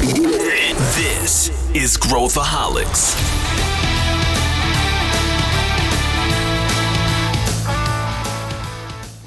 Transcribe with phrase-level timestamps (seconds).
[0.00, 3.14] This is Growthaholics.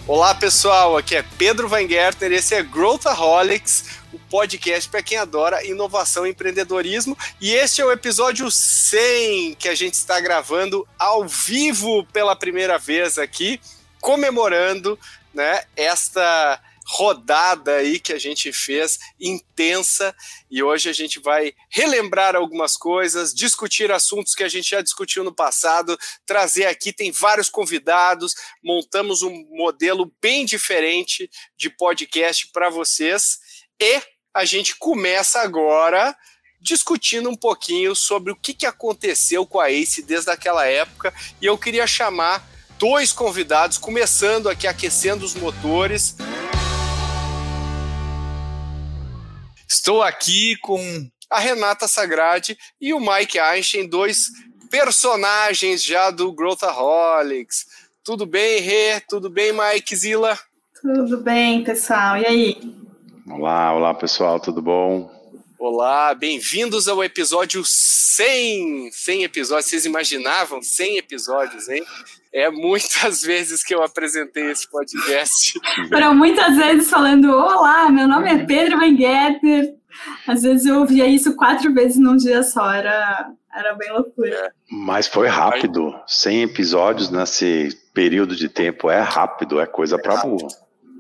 [0.07, 5.63] Olá pessoal, aqui é Pedro Weingärtner e esse é Growthaholics, o podcast para quem adora
[5.63, 7.15] inovação e empreendedorismo.
[7.40, 12.79] E este é o episódio 100 que a gente está gravando ao vivo pela primeira
[12.79, 13.62] vez aqui,
[14.01, 14.97] comemorando
[15.31, 20.16] né, esta rodada aí que a gente fez intensa
[20.50, 25.24] e hoje a gente vai relembrar algumas coisas, discutir assuntos que a gente já discutiu
[25.24, 32.70] no passado, trazer aqui tem vários convidados, montamos um modelo bem diferente de podcast para
[32.70, 33.40] vocês
[33.82, 34.02] e
[34.34, 36.16] a gente começa agora
[36.60, 41.58] discutindo um pouquinho sobre o que, aconteceu com a Ace desde aquela época e eu
[41.58, 42.48] queria chamar
[42.80, 46.16] dois convidados, começando aqui aquecendo os motores.
[49.76, 50.80] Estou aqui com
[51.32, 54.27] a Renata Sagrade e o Mike Einstein, dois
[54.70, 57.66] personagens já do Growthaholics.
[58.04, 58.99] Tudo bem, Rê?
[59.10, 60.38] Tudo bem, Mike Zila?
[60.79, 62.18] Tudo bem, pessoal.
[62.18, 62.62] E aí?
[63.27, 65.09] Olá, olá, pessoal, tudo bom?
[65.57, 68.91] Olá, bem-vindos ao episódio 100.
[68.91, 71.83] 100 episódios, vocês imaginavam 100 episódios, hein?
[72.33, 75.59] É muitas vezes que eu apresentei esse podcast.
[75.89, 79.75] Foram muitas vezes falando: Olá, meu nome é Pedro Weingärtner.
[80.27, 84.35] Às vezes eu ouvia isso quatro vezes num dia só, era, era bem loucura.
[84.35, 84.51] É.
[84.71, 85.93] Mas foi rápido.
[86.07, 90.47] 100 episódios nesse período de tempo é rápido, é coisa é para burro.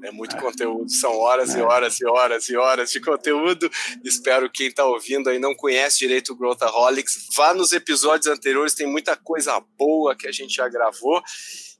[0.03, 0.39] É muito é.
[0.39, 1.59] conteúdo, são horas é.
[1.59, 3.69] e horas e horas e horas de conteúdo.
[4.03, 8.73] Espero que quem está ouvindo aí não conhece direito o Growthaholics, vá nos episódios anteriores,
[8.73, 11.21] tem muita coisa boa que a gente já gravou.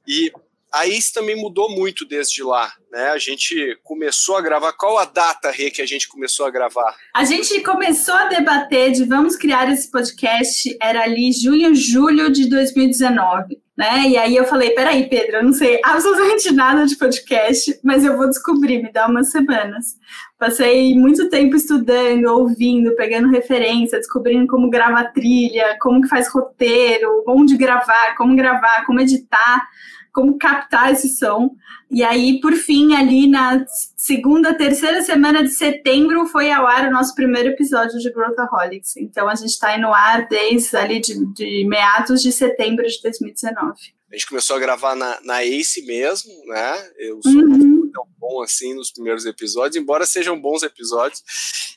[0.06, 0.32] E
[0.74, 3.10] a Ace também mudou muito desde lá, né?
[3.10, 4.72] A gente começou a gravar.
[4.72, 6.96] Qual a data, Rê, que a gente começou a gravar?
[7.14, 12.48] A gente começou a debater de vamos criar esse podcast, era ali junho, julho de
[12.48, 14.08] 2019 né?
[14.08, 18.16] E aí eu falei, peraí, Pedro, eu não sei absolutamente nada de podcast, mas eu
[18.16, 19.96] vou descobrir, me dá umas semanas.
[20.38, 27.24] Passei muito tempo estudando, ouvindo, pegando referência, descobrindo como gravar trilha, como que faz roteiro,
[27.26, 29.66] onde gravar, como gravar, como editar,
[30.14, 31.50] como captar esse som.
[31.90, 33.64] E aí, por fim, ali na
[33.96, 38.96] segunda, terceira semana de setembro, foi ao ar o nosso primeiro episódio de Growthaholics.
[38.96, 43.02] Então, a gente está aí no ar desde ali de, de, meados de setembro de
[43.02, 43.72] 2019.
[44.10, 46.90] A gente começou a gravar na, na Ace mesmo, né?
[46.96, 47.90] Eu sou uhum.
[47.92, 51.24] tão bom assim nos primeiros episódios, embora sejam bons episódios.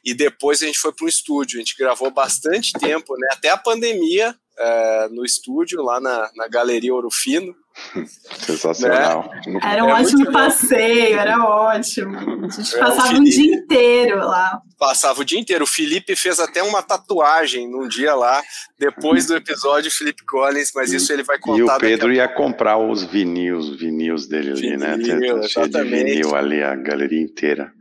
[0.05, 1.57] E depois a gente foi para um estúdio.
[1.57, 3.29] A gente gravou bastante tempo, né?
[3.31, 7.55] Até a pandemia, é, no estúdio, lá na, na Galeria Ouro Fino.
[8.39, 9.29] Sensacional.
[9.45, 9.59] Né?
[9.61, 12.17] Era um é ótimo passeio, era ótimo.
[12.17, 14.61] A gente é, passava o, Felipe, um dia inteiro lá.
[14.79, 15.63] Passava o dia inteiro.
[15.63, 18.41] O Felipe fez até uma tatuagem num dia lá,
[18.79, 21.59] depois do episódio Felipe Collins, mas isso ele vai contar.
[21.59, 24.97] E o Pedro ia comprar os vinis, vinis dele ali, né?
[24.97, 25.73] Vinil, exatamente.
[25.73, 27.71] de vinil ali, a galeria inteira.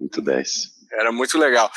[0.00, 0.50] Muito 10.
[0.92, 1.70] Era muito legal.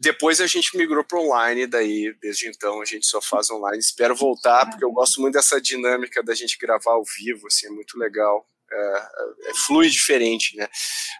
[0.00, 3.78] Depois a gente migrou para online, daí desde então a gente só faz online.
[3.78, 7.70] Espero voltar, porque eu gosto muito dessa dinâmica da gente gravar ao vivo, assim, é
[7.70, 8.46] muito legal.
[8.70, 9.08] É,
[9.48, 10.68] é, flui diferente, né?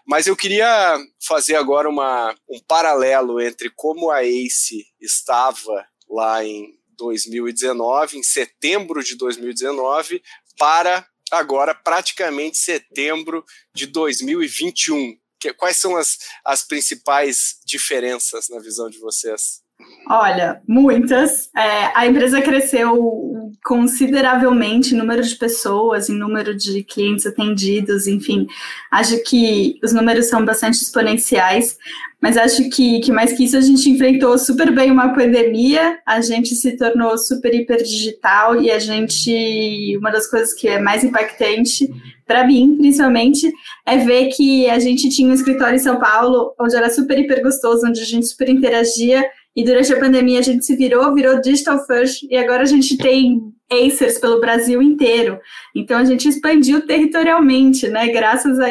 [0.05, 6.77] Mas eu queria fazer agora uma, um paralelo entre como a ACE estava lá em
[6.95, 10.21] 2019, em setembro de 2019,
[10.59, 15.17] para agora praticamente setembro de 2021
[15.57, 19.61] quais são as, as principais diferenças na visão de vocês?
[20.09, 21.49] Olha, muitas.
[21.55, 23.29] É, a empresa cresceu
[23.63, 28.47] consideravelmente em número de pessoas, em número de clientes atendidos, enfim.
[28.91, 31.77] Acho que os números são bastante exponenciais,
[32.21, 36.19] mas acho que, que mais que isso, a gente enfrentou super bem uma pandemia, a
[36.21, 41.03] gente se tornou super hiper digital e a gente, uma das coisas que é mais
[41.03, 41.87] impactante
[42.29, 43.51] para mim, principalmente,
[43.87, 47.41] é ver que a gente tinha um escritório em São Paulo, onde era super hiper
[47.41, 49.25] gostoso, onde a gente super interagia,
[49.55, 52.95] e durante a pandemia a gente se virou, virou digital first, e agora a gente
[52.97, 55.39] tem Acers pelo Brasil inteiro.
[55.75, 58.09] Então a gente expandiu territorialmente, né?
[58.09, 58.67] Graças a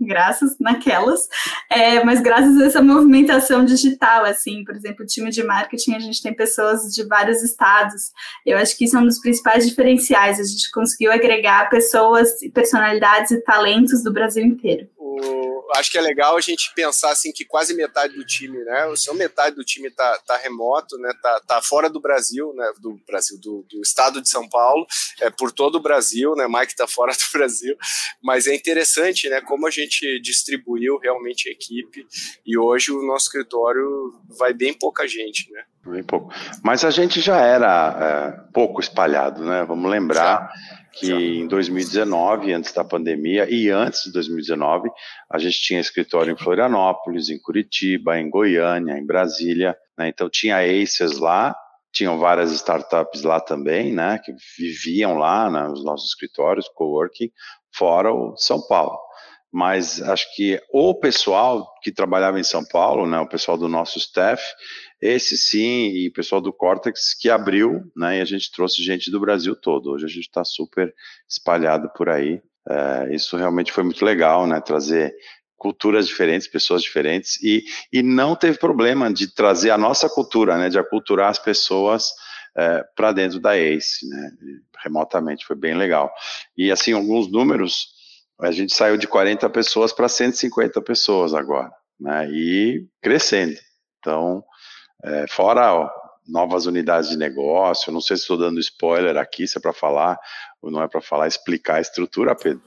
[0.00, 1.28] graças naquelas,
[1.70, 5.98] é, mas graças a essa movimentação digital, assim, por exemplo, o time de marketing, a
[5.98, 8.12] gente tem pessoas de vários estados,
[8.44, 13.30] eu acho que isso é um dos principais diferenciais, a gente conseguiu agregar pessoas, personalidades
[13.30, 14.88] e talentos do Brasil inteiro.
[15.18, 18.86] O acho que é legal a gente pensar assim que quase metade do time, né?
[18.86, 21.12] O seu metade do time tá, tá remoto, né?
[21.22, 22.72] Tá, tá fora do Brasil, né?
[22.80, 24.86] Do Brasil, do, do estado de São Paulo,
[25.20, 26.46] é por todo o Brasil, né?
[26.48, 27.76] Mike tá fora do Brasil,
[28.22, 29.40] mas é interessante, né?
[29.40, 32.06] Como a gente distribuiu realmente a equipe
[32.46, 33.86] e hoje o nosso escritório
[34.38, 35.64] vai bem pouca gente, né?
[35.86, 36.32] Bem pouco.
[36.62, 39.64] Mas a gente já era é, pouco espalhado, né?
[39.64, 40.50] Vamos lembrar.
[40.52, 44.90] Já que em 2019, antes da pandemia e antes de 2019,
[45.30, 50.08] a gente tinha escritório em Florianópolis, em Curitiba, em Goiânia, em Brasília, né?
[50.08, 51.54] Então tinha Aces lá,
[51.92, 57.30] tinham várias startups lá também, né, que viviam lá né, nos nossos escritórios, coworking,
[57.72, 58.98] fora o São Paulo.
[59.50, 63.98] Mas acho que o pessoal que trabalhava em São Paulo, né, o pessoal do nosso
[63.98, 64.42] staff,
[65.00, 69.10] esse sim, e o pessoal do Cortex que abriu, né, e a gente trouxe gente
[69.10, 69.90] do Brasil todo.
[69.90, 70.92] Hoje a gente está super
[71.28, 72.42] espalhado por aí.
[72.68, 75.14] É, isso realmente foi muito legal, né, trazer
[75.56, 80.68] culturas diferentes, pessoas diferentes, e, e não teve problema de trazer a nossa cultura, né,
[80.68, 82.12] de aculturar as pessoas
[82.56, 84.30] é, para dentro da ACE, né,
[84.82, 86.12] remotamente, foi bem legal.
[86.56, 87.88] E assim, alguns números,
[88.40, 93.58] a gente saiu de 40 pessoas para 150 pessoas agora, né, e crescendo.
[93.98, 94.44] Então,
[95.04, 95.90] é, fora ó,
[96.26, 100.18] novas unidades de negócio, não sei se estou dando spoiler aqui, se é para falar
[100.60, 102.60] ou não é para falar, explicar a estrutura, Pedro,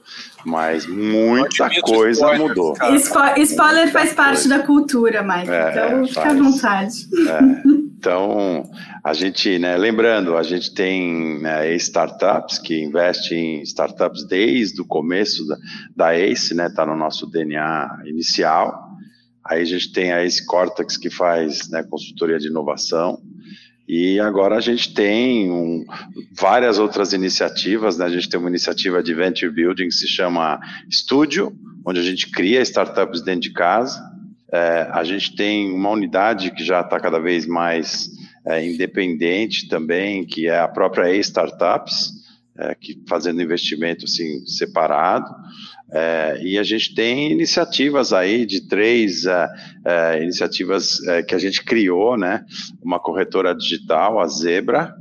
[0.46, 2.74] mas muita coisa spoiler, mudou.
[2.98, 6.94] Spo spoiler faz parte da cultura, Mike, é, então fica à vontade.
[7.28, 7.68] É,
[7.98, 8.68] então,
[9.04, 14.86] a gente, né, lembrando, a gente tem né, startups que investe em startups desde o
[14.86, 15.56] começo da,
[15.94, 18.81] da ACE, né, está no nosso DNA inicial,
[19.44, 23.20] Aí a gente tem a Ace Cortex que faz né, consultoria de inovação.
[23.88, 25.84] E agora a gente tem um,
[26.32, 28.06] várias outras iniciativas, né?
[28.06, 30.60] A gente tem uma iniciativa de venture building que se chama
[30.90, 31.52] Studio,
[31.84, 34.00] onde a gente cria startups dentro de casa.
[34.52, 38.08] É, a gente tem uma unidade que já está cada vez mais
[38.46, 42.10] é, independente também, que é a própria E-Startups,
[42.58, 45.28] é, que fazendo investimento assim separado.
[45.94, 49.48] É, e a gente tem iniciativas aí de três é,
[49.84, 52.44] é, iniciativas é, que a gente criou, né?
[52.82, 54.94] Uma corretora digital, a Zebra,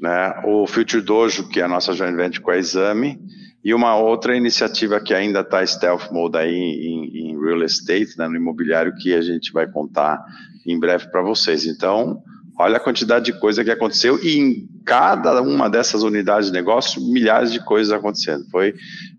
[0.00, 0.32] né?
[0.46, 3.18] O Future Dojo, que é a nossa joint venture com a Exame,
[3.62, 8.26] e uma outra iniciativa que ainda está stealth mode aí em, em real estate, né,
[8.26, 10.24] no imobiliário, que a gente vai contar
[10.66, 11.66] em breve para vocês.
[11.66, 12.22] Então,
[12.58, 17.00] olha a quantidade de coisa que aconteceu e em cada uma dessas unidades de negócio,
[17.00, 18.44] milhares de coisas acontecendo.
[18.50, 18.74] Foi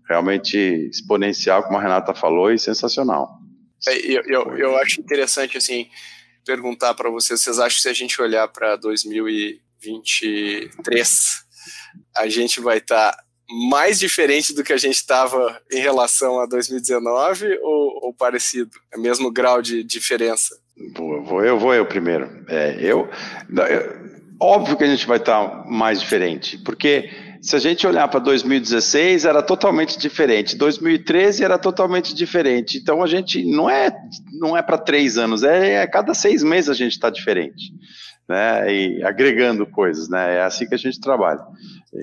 [0.08, 3.38] realmente exponencial, como a Renata falou, e sensacional.
[3.88, 5.88] É, eu, eu, eu acho interessante, assim,
[6.44, 11.44] perguntar para vocês, vocês acham que se a gente olhar para 2023,
[12.16, 13.24] a gente vai estar tá
[13.70, 18.70] mais diferente do que a gente estava em relação a 2019 ou, ou parecido?
[18.92, 20.60] É mesmo grau de diferença?
[20.96, 22.44] Vou, vou eu, vou eu primeiro.
[22.48, 23.08] É, eu,
[24.40, 27.10] óbvio que a gente vai estar mais diferente, porque
[27.42, 32.78] se a gente olhar para 2016 era totalmente diferente, 2013 era totalmente diferente.
[32.78, 33.90] Então a gente não é
[34.32, 37.72] não é para três anos, é, é cada seis meses a gente está diferente,
[38.28, 38.72] né?
[38.72, 40.36] E agregando coisas, né?
[40.36, 41.40] É assim que a gente trabalha.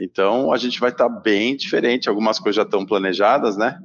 [0.01, 2.09] Então a gente vai estar tá bem diferente.
[2.09, 3.77] Algumas coisas já estão planejadas, né?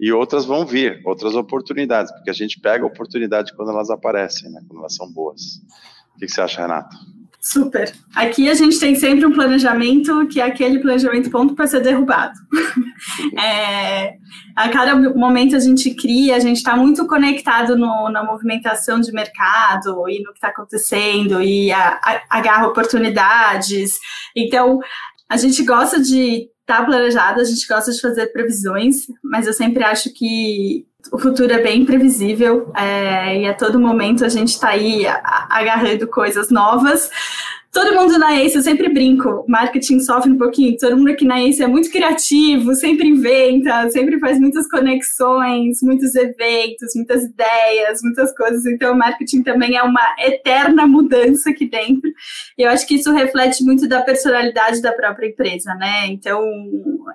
[0.00, 4.50] E outras vão vir, outras oportunidades, porque a gente pega a oportunidade quando elas aparecem,
[4.50, 4.60] né?
[4.68, 5.60] Quando elas são boas.
[6.14, 6.96] O que, você acha, Renato?
[7.40, 7.92] Super.
[8.14, 12.34] Aqui a gente tem sempre um planejamento que é aquele planejamento ponto para ser derrubado.
[13.40, 14.16] é,
[14.56, 19.12] a cada momento a gente cria, a gente está muito conectado no, na movimentação de
[19.12, 23.98] mercado e no que está acontecendo e a, a, agarra oportunidades.
[24.36, 24.80] Então,
[25.28, 29.54] a gente gosta de estar tá planejado, a gente gosta de fazer previsões, mas eu
[29.54, 34.50] sempre acho que o futuro é bem imprevisível é, e a todo momento a gente
[34.50, 35.06] está aí
[35.48, 37.10] agarrando coisas novas.
[37.78, 41.40] Todo mundo na Ace, eu sempre brinco, marketing sofre um pouquinho, todo mundo aqui na
[41.40, 48.34] Ace é muito criativo, sempre inventa, sempre faz muitas conexões, muitos eventos, muitas ideias, muitas
[48.36, 48.66] coisas.
[48.66, 52.10] Então, o marketing também é uma eterna mudança aqui dentro.
[52.58, 56.08] E eu acho que isso reflete muito da personalidade da própria empresa, né?
[56.08, 56.42] Então,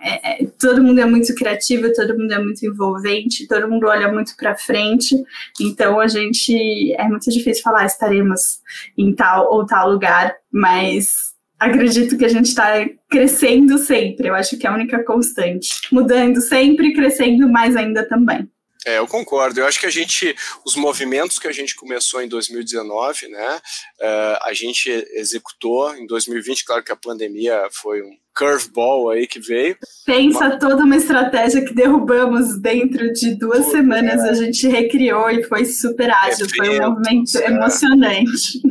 [0.01, 4.10] é, é, todo mundo é muito criativo, todo mundo é muito envolvente, todo mundo olha
[4.10, 5.13] muito para frente.
[5.60, 8.62] Então, a gente é muito difícil falar estaremos
[8.98, 14.28] em tal ou tal lugar mas acredito que a gente está crescendo sempre.
[14.28, 15.82] Eu acho que é a única constante.
[15.92, 18.48] Mudando sempre, crescendo mais ainda também.
[18.86, 19.62] É, eu concordo.
[19.62, 24.38] Eu acho que a gente, os movimentos que a gente começou em 2019, né, uh,
[24.42, 26.66] a gente executou em 2020.
[26.66, 29.78] Claro que a pandemia foi um, curveball aí que veio.
[30.06, 30.60] Pensa uma...
[30.60, 34.30] toda uma estratégia que derrubamos dentro de duas semanas, é.
[34.30, 37.46] a gente recriou e foi super ágil, foi um movimento é.
[37.46, 38.62] emocionante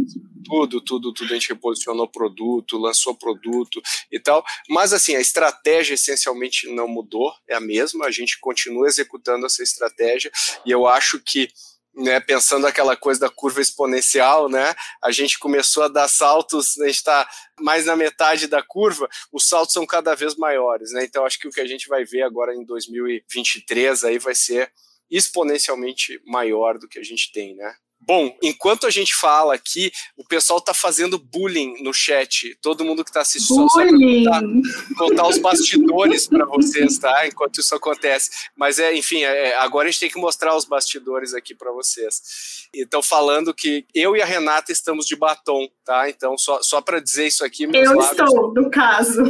[0.45, 1.31] tudo, tudo, tudo.
[1.31, 3.81] A gente reposicionou produto, lançou produto
[4.11, 4.45] e tal.
[4.69, 8.07] Mas, assim, a estratégia essencialmente não mudou, é a mesma.
[8.07, 10.31] A gente continua executando essa estratégia
[10.65, 11.49] e eu acho que.
[11.95, 16.87] Né, pensando aquela coisa da curva exponencial, né, a gente começou a dar saltos, a
[16.87, 17.29] gente está
[17.61, 21.47] mais na metade da curva, os saltos são cada vez maiores, né, então acho que
[21.47, 24.73] o que a gente vai ver agora em 2023 aí vai ser
[25.11, 27.77] exponencialmente maior do que a gente tem, né.
[28.05, 32.57] Bom, enquanto a gente fala aqui, o pessoal tá fazendo bullying no chat.
[32.61, 34.25] Todo mundo que tá assistindo bullying.
[34.25, 37.27] só contar, contar os bastidores para vocês, tá?
[37.29, 38.31] Enquanto isso acontece.
[38.57, 42.69] Mas é, enfim, é, agora a gente tem que mostrar os bastidores aqui para vocês.
[42.75, 46.11] Então, falando que eu e a Renata estamos de batom, tá?
[46.11, 49.23] Então, só, só para dizer isso aqui, meus eu lábios, estou, no caso.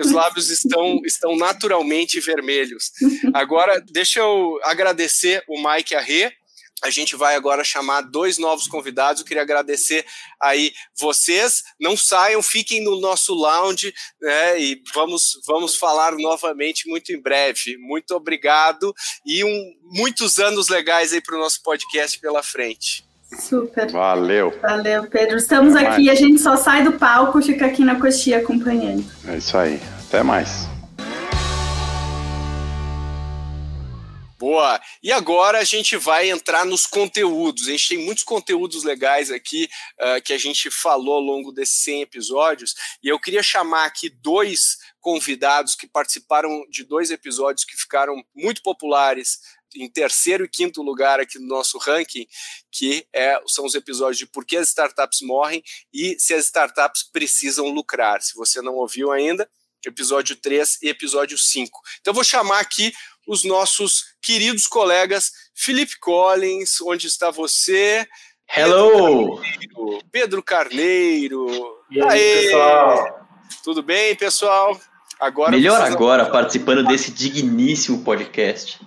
[0.00, 2.92] Os lábios estão, estão naturalmente vermelhos.
[3.34, 6.32] Agora, deixa eu agradecer o Mike e a Rê
[6.82, 9.20] a gente vai agora chamar dois novos convidados.
[9.20, 10.04] Eu queria agradecer
[10.40, 11.62] aí vocês.
[11.80, 17.76] Não saiam, fiquem no nosso lounge né, e vamos, vamos falar novamente muito em breve.
[17.78, 18.94] Muito obrigado
[19.26, 23.06] e um, muitos anos legais aí para o nosso podcast pela frente.
[23.40, 23.90] Super.
[23.90, 24.58] Valeu.
[24.62, 25.36] Valeu, Pedro.
[25.36, 26.18] Estamos Até aqui, mais.
[26.18, 29.04] a gente só sai do palco, fica aqui na coxinha acompanhando.
[29.26, 29.78] É isso aí.
[30.06, 30.77] Até mais.
[34.38, 34.80] Boa!
[35.02, 37.66] E agora a gente vai entrar nos conteúdos.
[37.66, 39.68] A gente tem muitos conteúdos legais aqui
[40.00, 42.72] uh, que a gente falou ao longo desses 100 episódios.
[43.02, 48.62] E eu queria chamar aqui dois convidados que participaram de dois episódios que ficaram muito
[48.62, 49.40] populares
[49.74, 52.26] em terceiro e quinto lugar aqui no nosso ranking,
[52.70, 57.02] que é, são os episódios de por que as startups morrem e se as startups
[57.02, 58.22] precisam lucrar.
[58.22, 59.50] Se você não ouviu ainda,
[59.84, 61.80] episódio 3 e episódio 5.
[62.00, 62.92] Então, vou chamar aqui
[63.28, 68.08] os nossos queridos colegas Felipe Collins, onde está você?
[68.56, 69.40] Hello!
[70.10, 71.46] Pedro Carneiro.
[71.90, 72.44] E aí, Aê!
[72.44, 73.28] pessoal?
[73.62, 74.80] Tudo bem, pessoal?
[75.20, 78.80] Agora Melhor agora, participando desse digníssimo podcast.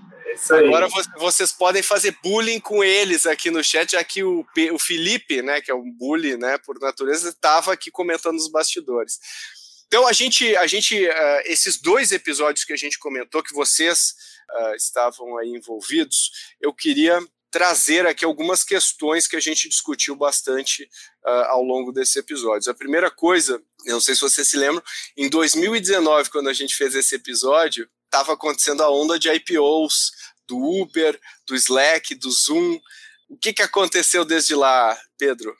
[0.49, 5.41] Agora vocês podem fazer bullying com eles aqui no chat, já que o, o Felipe,
[5.41, 9.19] né, que é um bully, né, por natureza, estava aqui comentando os bastidores.
[9.91, 14.15] Então a gente, a gente, uh, esses dois episódios que a gente comentou, que vocês
[14.49, 16.31] uh, estavam aí envolvidos,
[16.61, 17.19] eu queria
[17.51, 20.83] trazer aqui algumas questões que a gente discutiu bastante
[21.25, 22.69] uh, ao longo desses episódios.
[22.69, 24.81] A primeira coisa, não sei se você se lembra,
[25.17, 30.13] em 2019, quando a gente fez esse episódio, estava acontecendo a onda de IPOs
[30.47, 32.79] do Uber, do Slack, do Zoom.
[33.27, 35.53] O que, que aconteceu desde lá, Pedro?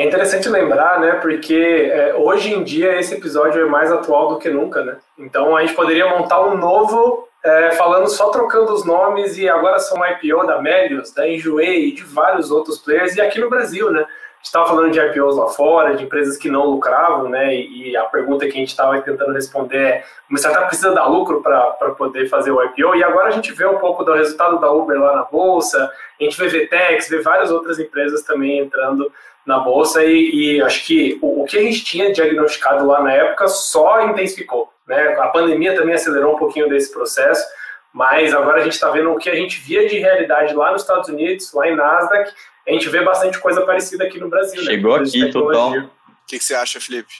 [0.00, 4.38] É interessante lembrar, né, porque é, hoje em dia esse episódio é mais atual do
[4.38, 4.96] que nunca, né?
[5.18, 9.78] Então a gente poderia montar um novo é, falando só trocando os nomes e agora
[9.78, 13.90] são IPO da Melius, da Enjoei e de vários outros players e aqui no Brasil,
[13.90, 14.00] né?
[14.00, 17.54] A gente estava falando de IPOs lá fora, de empresas que não lucravam, né?
[17.54, 21.42] E, a pergunta que a gente estava tentando responder é: uma startup precisa dar lucro
[21.42, 22.96] para poder fazer o IPO?
[22.96, 26.24] E agora a gente vê um pouco do resultado da Uber lá na bolsa, a
[26.24, 29.12] gente vê VTEX, vê várias outras empresas também entrando
[29.46, 33.12] na bolsa e, e acho que o, o, que a gente tinha diagnosticado lá na
[33.12, 34.72] época só intensificou.
[34.86, 35.00] Né?
[35.18, 37.44] A pandemia também acelerou um pouquinho desse processo,
[37.92, 40.82] mas agora a gente está vendo o que a gente via de realidade lá nos
[40.82, 42.32] Estados Unidos, lá em Nasdaq,
[42.66, 44.60] a gente vê bastante coisa parecida aqui no Brasil.
[44.62, 44.70] Né?
[44.70, 45.04] Chegou né?
[45.06, 45.72] aqui, total.
[45.72, 45.90] O
[46.26, 47.12] que, que você acha, Felipe?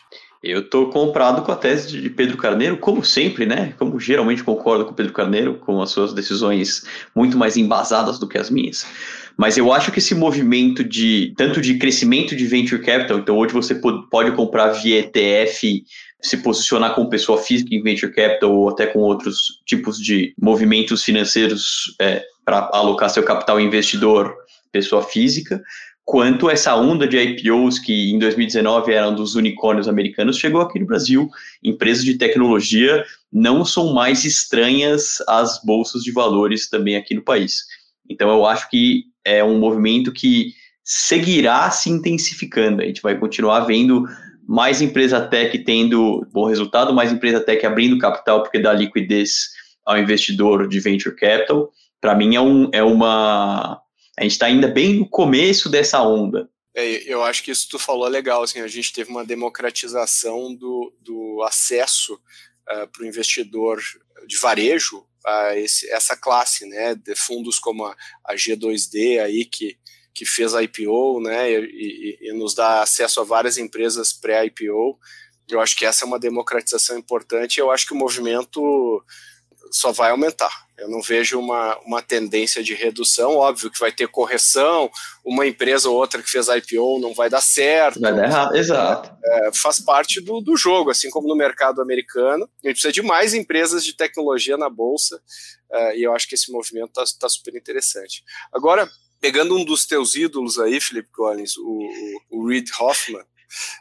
[0.42, 3.74] Eu estou comprado com a tese de Pedro Carneiro, como sempre, né?
[3.78, 8.38] Como geralmente concordo com Pedro Carneiro, com as suas decisões muito mais embasadas do que
[8.38, 8.86] as minhas.
[9.40, 13.54] Mas eu acho que esse movimento de tanto de crescimento de venture capital, então hoje
[13.54, 15.82] você pode comprar via ETF,
[16.20, 21.02] se posicionar como pessoa física em venture capital ou até com outros tipos de movimentos
[21.02, 24.36] financeiros é, para alocar seu capital investidor,
[24.70, 25.58] pessoa física
[26.10, 30.86] quanto essa onda de IPOs que em 2019 eram dos unicórnios americanos chegou aqui no
[30.86, 31.28] Brasil.
[31.62, 37.60] Empresas de tecnologia não são mais estranhas às bolsas de valores também aqui no país.
[38.10, 40.52] Então eu acho que é um movimento que
[40.82, 42.82] seguirá se intensificando.
[42.82, 44.04] A gente vai continuar vendo
[44.46, 49.50] mais empresa tech tendo bom resultado, mais empresa tech abrindo capital porque dá liquidez
[49.86, 51.70] ao investidor de venture capital.
[52.00, 53.80] Para mim é, um, é uma
[54.18, 56.50] a gente está ainda bem no começo dessa onda.
[56.74, 60.54] É, eu acho que isso tu falou é legal, assim, a gente teve uma democratização
[60.54, 62.18] do, do acesso uh,
[62.70, 63.80] é, para o investidor
[64.26, 69.78] de varejo a esse, essa classe, né, de fundos como a, a G2D aí que,
[70.14, 74.98] que fez a IPO, né, e, e, e nos dá acesso a várias empresas pré-IPO,
[75.48, 77.58] Eu acho que essa é uma democratização importante.
[77.58, 79.04] Eu acho que o movimento
[79.70, 80.66] só vai aumentar.
[80.76, 83.36] Eu não vejo uma, uma tendência de redução.
[83.36, 84.90] Óbvio que vai ter correção,
[85.22, 88.00] uma empresa ou outra que fez IPO não vai dar certo.
[88.00, 89.14] Vai dar errado, exato.
[89.22, 92.48] É, faz parte do, do jogo, assim como no mercado americano.
[92.64, 95.20] A gente precisa de mais empresas de tecnologia na Bolsa,
[95.70, 98.24] é, e eu acho que esse movimento está tá super interessante.
[98.50, 101.62] Agora, pegando um dos teus ídolos aí, Felipe Collins, o,
[102.30, 103.22] o, o Reid Hoffman,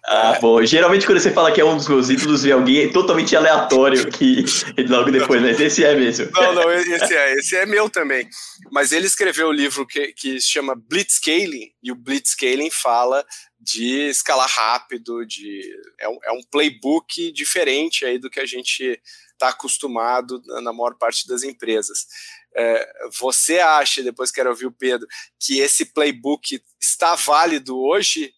[0.05, 3.35] ah, bom, geralmente quando você fala que é um dos meus ídolos, vem alguém totalmente
[3.35, 4.43] aleatório que
[4.87, 6.29] logo depois, mas esse é mesmo.
[6.33, 8.27] Não, não, esse é, esse é meu também.
[8.71, 13.23] Mas ele escreveu um livro que, que se chama Blitzscaling, e o Blitzscaling fala
[13.59, 15.61] de escalar rápido, de
[15.99, 18.99] é um, é um playbook diferente aí do que a gente
[19.33, 22.07] está acostumado na maior parte das empresas.
[22.55, 22.87] É,
[23.19, 25.07] você acha, depois quero ouvir o Pedro,
[25.39, 28.33] que esse playbook está válido hoje?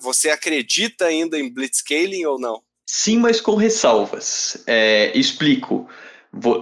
[0.00, 2.62] você acredita ainda em blitzscaling ou não?
[2.86, 4.62] Sim, mas com ressalvas.
[4.66, 5.88] É, explico.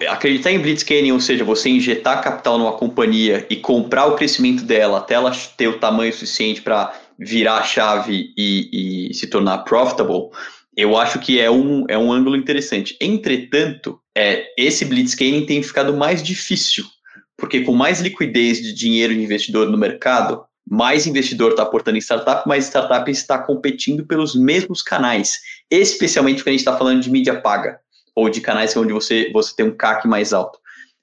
[0.08, 4.98] acreditar em blitzscaling, ou seja, você injetar capital numa companhia e comprar o crescimento dela
[4.98, 10.30] até ela ter o tamanho suficiente para virar a chave e, e se tornar profitable,
[10.78, 12.96] eu acho que é um, é um ângulo interessante.
[13.00, 16.84] Entretanto, é, esse blitzscaling tem ficado mais difícil,
[17.36, 22.00] porque com mais liquidez de dinheiro de investidor no mercado, mais investidor está aportando em
[22.00, 27.10] startup, mais startup está competindo pelos mesmos canais, especialmente porque a gente está falando de
[27.10, 27.80] mídia paga,
[28.14, 30.60] ou de canais onde você, você tem um CAC mais alto.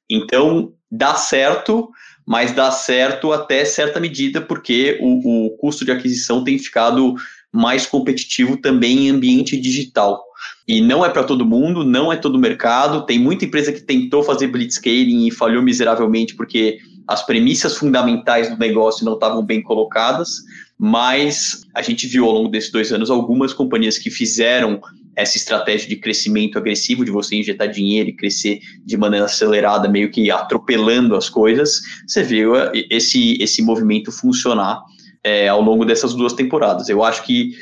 [0.10, 1.90] Então, dá certo,
[2.26, 7.16] mas dá certo até certa medida, porque o, o custo de aquisição tem ficado
[7.56, 10.22] mais competitivo também em ambiente digital.
[10.68, 13.06] E não é para todo mundo, não é todo mercado.
[13.06, 18.58] Tem muita empresa que tentou fazer blitzscaling e falhou miseravelmente porque as premissas fundamentais do
[18.58, 20.42] negócio não estavam bem colocadas.
[20.78, 24.82] Mas a gente viu ao longo desses dois anos algumas companhias que fizeram
[25.16, 30.12] essa estratégia de crescimento agressivo, de você injetar dinheiro e crescer de maneira acelerada, meio
[30.12, 31.80] que atropelando as coisas.
[32.06, 32.52] Você viu
[32.90, 34.84] esse, esse movimento funcionar
[35.26, 36.88] é, ao longo dessas duas temporadas.
[36.88, 37.58] Eu acho que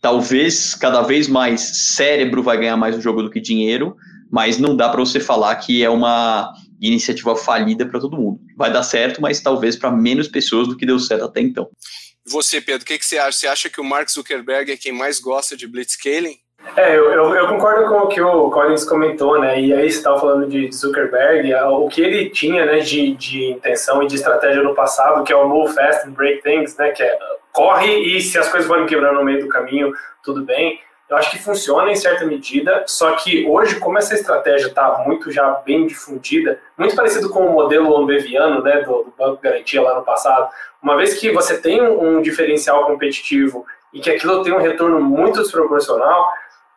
[0.00, 1.60] talvez cada vez mais
[1.94, 3.94] cérebro vai ganhar mais o jogo do que dinheiro,
[4.30, 6.50] mas não dá para você falar que é uma
[6.80, 8.40] iniciativa falida para todo mundo.
[8.56, 11.68] Vai dar certo, mas talvez para menos pessoas do que deu certo até então.
[12.26, 13.38] Você, Pedro, o que, que você acha?
[13.38, 16.38] Você acha que o Mark Zuckerberg é quem mais gosta de blitzscaling?
[16.76, 19.60] É, eu, eu, eu, concordo com o que o Collins comentou, né?
[19.60, 24.02] E aí você estava falando de Zuckerberg, o que ele tinha né, de, de intenção
[24.02, 26.90] e de estratégia no passado, que é o move fast and break things, né?
[26.90, 27.18] Que é
[27.52, 30.80] corre e se as coisas forem quebrando no meio do caminho, tudo bem.
[31.10, 35.30] Eu acho que funciona em certa medida, só que hoje, como essa estratégia está muito
[35.30, 39.94] já bem difundida, muito parecido com o modelo ambeviano, né, do, do Banco Garantia lá
[39.94, 40.48] no passado,
[40.82, 45.02] uma vez que você tem um, um diferencial competitivo e que aquilo tem um retorno
[45.02, 46.32] muito desproporcional,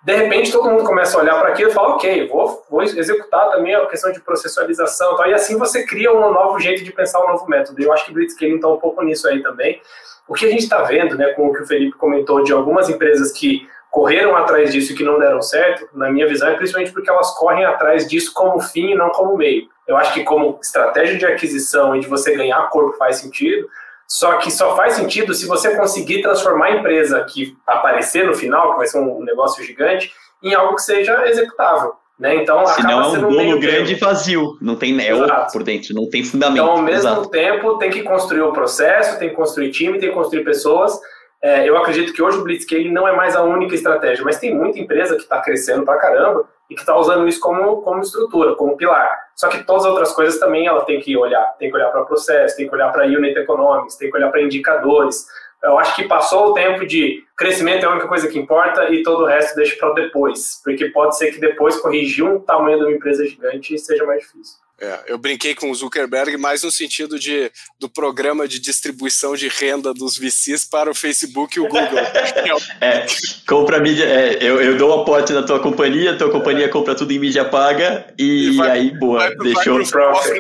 [0.05, 3.49] de repente todo mundo começa a olhar para aquilo e fala, ok, vou, vou executar
[3.49, 7.25] também a questão de processualização, tal, e assim você cria um novo jeito de pensar
[7.25, 7.81] um novo método.
[7.81, 9.81] Eu acho que o Blitzscaling está um pouco nisso aí também.
[10.27, 12.87] O que a gente está vendo, né, com o que o Felipe comentou, de algumas
[12.87, 16.93] empresas que correram atrás disso e que não deram certo, na minha visão, é principalmente
[16.93, 19.67] porque elas correm atrás disso como fim e não como meio.
[19.87, 23.67] Eu acho que como estratégia de aquisição e de você ganhar corpo faz sentido,
[24.07, 28.71] só que só faz sentido se você conseguir transformar a empresa que aparecer no final,
[28.71, 30.11] que vai ser um negócio gigante,
[30.43, 31.93] em algo que seja executável.
[32.17, 32.35] Né?
[32.35, 36.09] Então, Se não é um bolo grande e vazio, não tem neo por dentro, não
[36.09, 36.63] tem fundamento.
[36.63, 37.29] Então, ao mesmo Exato.
[37.29, 40.97] tempo, tem que construir o processo, tem que construir time, tem que construir pessoas.
[41.41, 44.55] É, eu acredito que hoje o Blitzscaling não é mais a única estratégia, mas tem
[44.55, 48.55] muita empresa que está crescendo pra caramba e que está usando isso como, como estrutura,
[48.55, 49.11] como pilar.
[49.35, 51.43] Só que todas as outras coisas também ela tem que olhar.
[51.59, 54.41] Tem que olhar para processo, tem que olhar para unit economics, tem que olhar para
[54.41, 55.25] indicadores.
[55.63, 59.03] Eu acho que passou o tempo de crescimento é a única coisa que importa e
[59.03, 62.85] todo o resto deixa para depois, porque pode ser que depois corrigir um tamanho de
[62.85, 64.64] uma empresa gigante seja mais difícil.
[64.79, 69.47] É, eu brinquei com o Zuckerberg mais no sentido de, do programa de distribuição de
[69.47, 71.97] renda dos VCs para o Facebook e o Google.
[72.81, 73.05] é,
[73.47, 77.13] compra mídia, é, eu, eu dou um aporte na tua companhia, tua companhia compra tudo
[77.13, 80.39] em mídia paga e, e vai, aí, boa, vai, deixou, vai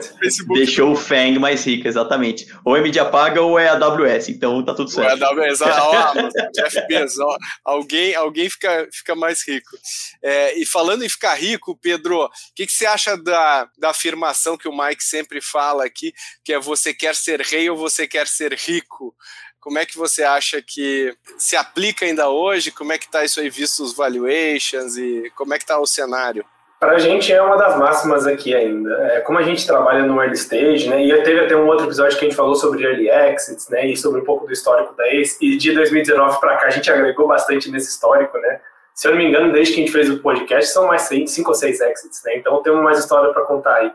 [0.53, 2.45] deixou o FANG mais rico, exatamente.
[2.65, 5.23] Ou é mídia paga ou é AWS, então tá tudo certo.
[5.23, 6.13] Ou é AWS, ó,
[6.53, 7.25] Jeff Bezos,
[7.63, 9.77] alguém, alguém fica, fica mais rico.
[10.21, 14.24] É, e falando em ficar rico, Pedro, o que, que você acha da, da afirmação
[14.25, 18.07] afirmação que o Mike sempre fala aqui, que é você quer ser rei ou você
[18.07, 19.15] quer ser rico.
[19.59, 22.71] Como é que você acha que se aplica ainda hoje?
[22.71, 25.87] Como é que está isso aí visto os valuations e como é que está o
[25.87, 26.45] cenário?
[26.79, 28.91] Para a gente é uma das máximas aqui ainda.
[29.07, 32.17] É, como a gente trabalha no early stage, né, e teve até um outro episódio
[32.17, 35.07] que a gente falou sobre early exits, né, e sobre um pouco do histórico da
[35.07, 38.59] ACE, e de 2019 para cá a gente agregou bastante nesse histórico, né,
[38.95, 41.49] se eu não me engano, desde que a gente fez o podcast, são mais cinco
[41.49, 42.37] ou seis exits, né?
[42.37, 43.91] Então temos mais história para contar aí.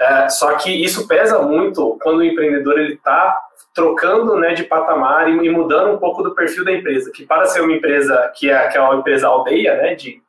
[0.00, 3.38] É, só que isso pesa muito quando o empreendedor ele está
[3.72, 7.44] trocando né, de patamar e, e, mudando um pouco do perfil da empresa, que para
[7.44, 10.20] ser uma empresa que é, que é uma empresa aldeia, né, de,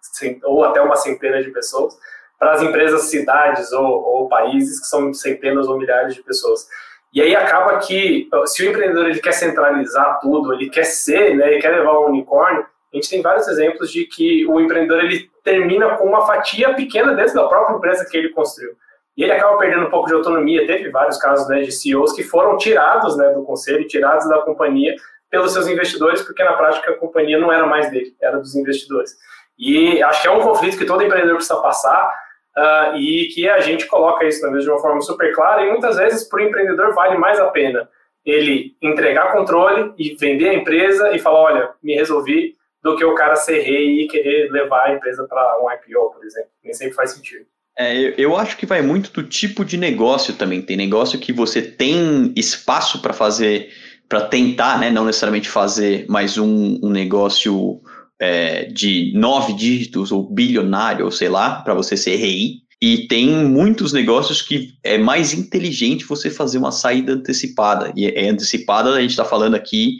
[0.43, 1.97] ou até uma centena de pessoas,
[2.37, 6.67] para as empresas cidades ou, ou países que são centenas ou milhares de pessoas.
[7.13, 11.53] E aí acaba que, se o empreendedor ele quer centralizar tudo, ele quer ser, né,
[11.53, 15.29] ele quer levar um unicórnio, a gente tem vários exemplos de que o empreendedor ele
[15.43, 18.71] termina com uma fatia pequena dentro da própria empresa que ele construiu.
[19.15, 20.65] E ele acaba perdendo um pouco de autonomia.
[20.65, 24.95] Teve vários casos né, de CEOs que foram tirados né, do conselho, tirados da companhia
[25.29, 29.15] pelos seus investidores, porque na prática a companhia não era mais dele, era dos investidores.
[29.57, 32.13] E acho que é um conflito que todo empreendedor precisa passar
[32.57, 35.63] uh, e que a gente coloca isso na mesa de uma forma super clara.
[35.63, 37.87] E muitas vezes para o empreendedor vale mais a pena
[38.25, 43.15] ele entregar controle e vender a empresa e falar: olha, me resolvi, do que o
[43.15, 46.49] cara ser rei e querer levar a empresa para um IPO, por exemplo.
[46.63, 47.45] Nem sempre faz sentido.
[47.77, 50.61] É, eu acho que vai muito do tipo de negócio também.
[50.61, 53.69] Tem negócio que você tem espaço para fazer,
[54.09, 57.81] para tentar, né, não necessariamente fazer mais um, um negócio
[58.19, 62.61] é, de nove dígitos ou bilionário, ou sei lá, para você ser rei.
[62.81, 67.93] E tem muitos negócios que é mais inteligente você fazer uma saída antecipada.
[67.95, 69.97] E é antecipada, a gente está falando aqui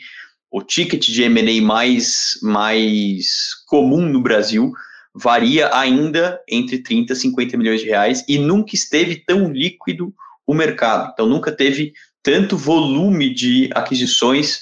[0.51, 4.73] o ticket de M&A mais, mais comum no Brasil
[5.15, 10.13] varia ainda entre 30 e 50 milhões de reais e nunca esteve tão líquido
[10.45, 11.11] o mercado.
[11.13, 14.61] Então, nunca teve tanto volume de aquisições,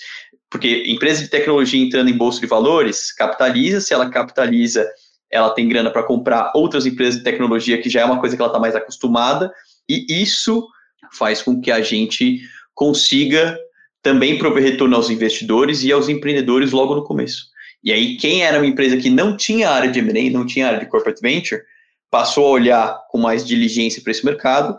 [0.49, 4.88] porque empresa de tecnologia entrando em bolsa de valores capitaliza, se ela capitaliza,
[5.32, 8.41] ela tem grana para comprar outras empresas de tecnologia, que já é uma coisa que
[8.41, 9.52] ela está mais acostumada,
[9.88, 10.67] e isso
[11.13, 12.41] faz com que a gente
[12.73, 13.58] consiga
[14.02, 17.48] também prover retorno aos investidores e aos empreendedores logo no começo.
[17.84, 20.80] E aí, quem era uma empresa que não tinha área de M&A, não tinha área
[20.80, 21.62] de corporate venture,
[22.10, 24.78] passou a olhar com mais diligência para esse mercado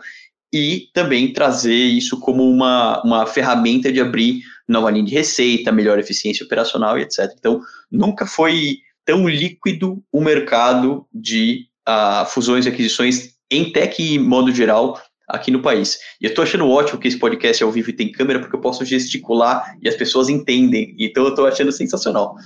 [0.52, 5.98] e também trazer isso como uma, uma ferramenta de abrir nova linha de receita, melhor
[5.98, 7.32] eficiência operacional e etc.
[7.38, 14.54] Então, nunca foi tão líquido o mercado de uh, fusões e aquisições em tech, modo
[14.54, 15.98] geral, aqui no país.
[16.20, 18.54] E eu tô achando ótimo que esse podcast é ao vivo e tem câmera, porque
[18.54, 20.94] eu posso gesticular e as pessoas entendem.
[20.98, 22.36] Então eu tô achando sensacional.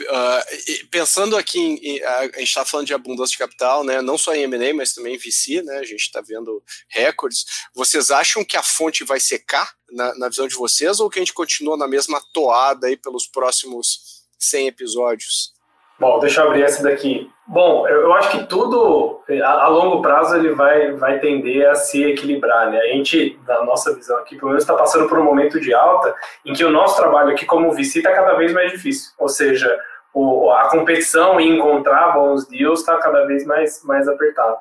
[0.00, 4.02] Uh, pensando aqui, em, a, gente está falando de abundância de capital, né?
[4.02, 5.78] não só em M&A, mas também em VC, né?
[5.78, 7.44] a gente está vendo recordes.
[7.72, 11.22] Vocês acham que a fonte vai secar, na, na, visão de vocês, ou que a
[11.22, 15.53] gente continua na mesma toada aí pelos próximos 100 episódios?
[15.98, 17.30] Bom, deixa eu abrir essa daqui.
[17.46, 22.02] Bom, eu, acho que tudo a, a, longo prazo ele vai, vai tender a se
[22.02, 22.78] equilibrar, né?
[22.78, 26.14] A gente, na nossa visão aqui, pelo menos está passando por um momento de alta
[26.44, 29.12] em que o nosso trabalho aqui como VC está cada vez mais difícil.
[29.18, 29.78] Ou seja,
[30.12, 34.56] o, a competição em encontrar bons deals está cada vez mais, mais apertada.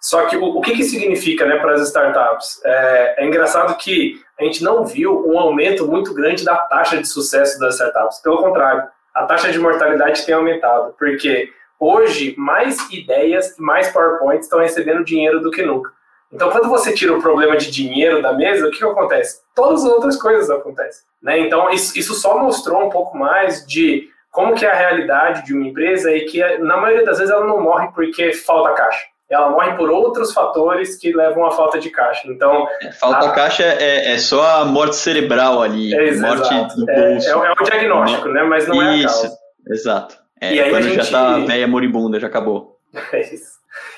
[0.00, 2.60] Só que o, o que, que significa né, para as startups?
[2.64, 7.06] É, é engraçado que a gente não viu um aumento muito grande da taxa de
[7.06, 8.20] sucesso das startups.
[8.20, 8.82] Pelo contrário,
[9.14, 15.40] a taxa de mortalidade tem aumentado, porque hoje mais ideias, mais PowerPoints estão recebendo dinheiro
[15.40, 15.92] do que nunca.
[16.32, 19.40] Então, quando você tira o problema de dinheiro da mesa, o que, que acontece?
[19.54, 21.04] Todas as outras coisas acontecem.
[21.22, 21.38] Né?
[21.38, 25.54] Então, isso, isso só mostrou um pouco mais de como que é a realidade de
[25.54, 29.06] uma empresa e que, na maioria das vezes, ela não morre porque falta caixa.
[29.34, 32.28] Ela morre por outros fatores que levam à falta de caixa.
[32.28, 33.32] Então, é, falta a...
[33.32, 36.76] caixa é, é, só a morte cerebral ali, é, morte exato.
[36.76, 37.28] do é, bolso.
[37.28, 38.42] É, é, o diagnóstico, né?
[38.44, 39.26] Mas não é a causa.
[39.26, 40.16] Isso, exato.
[40.40, 41.04] É, e aí quando a gente...
[41.04, 42.78] já tá velha moribunda, já acabou.
[43.12, 43.54] É isso.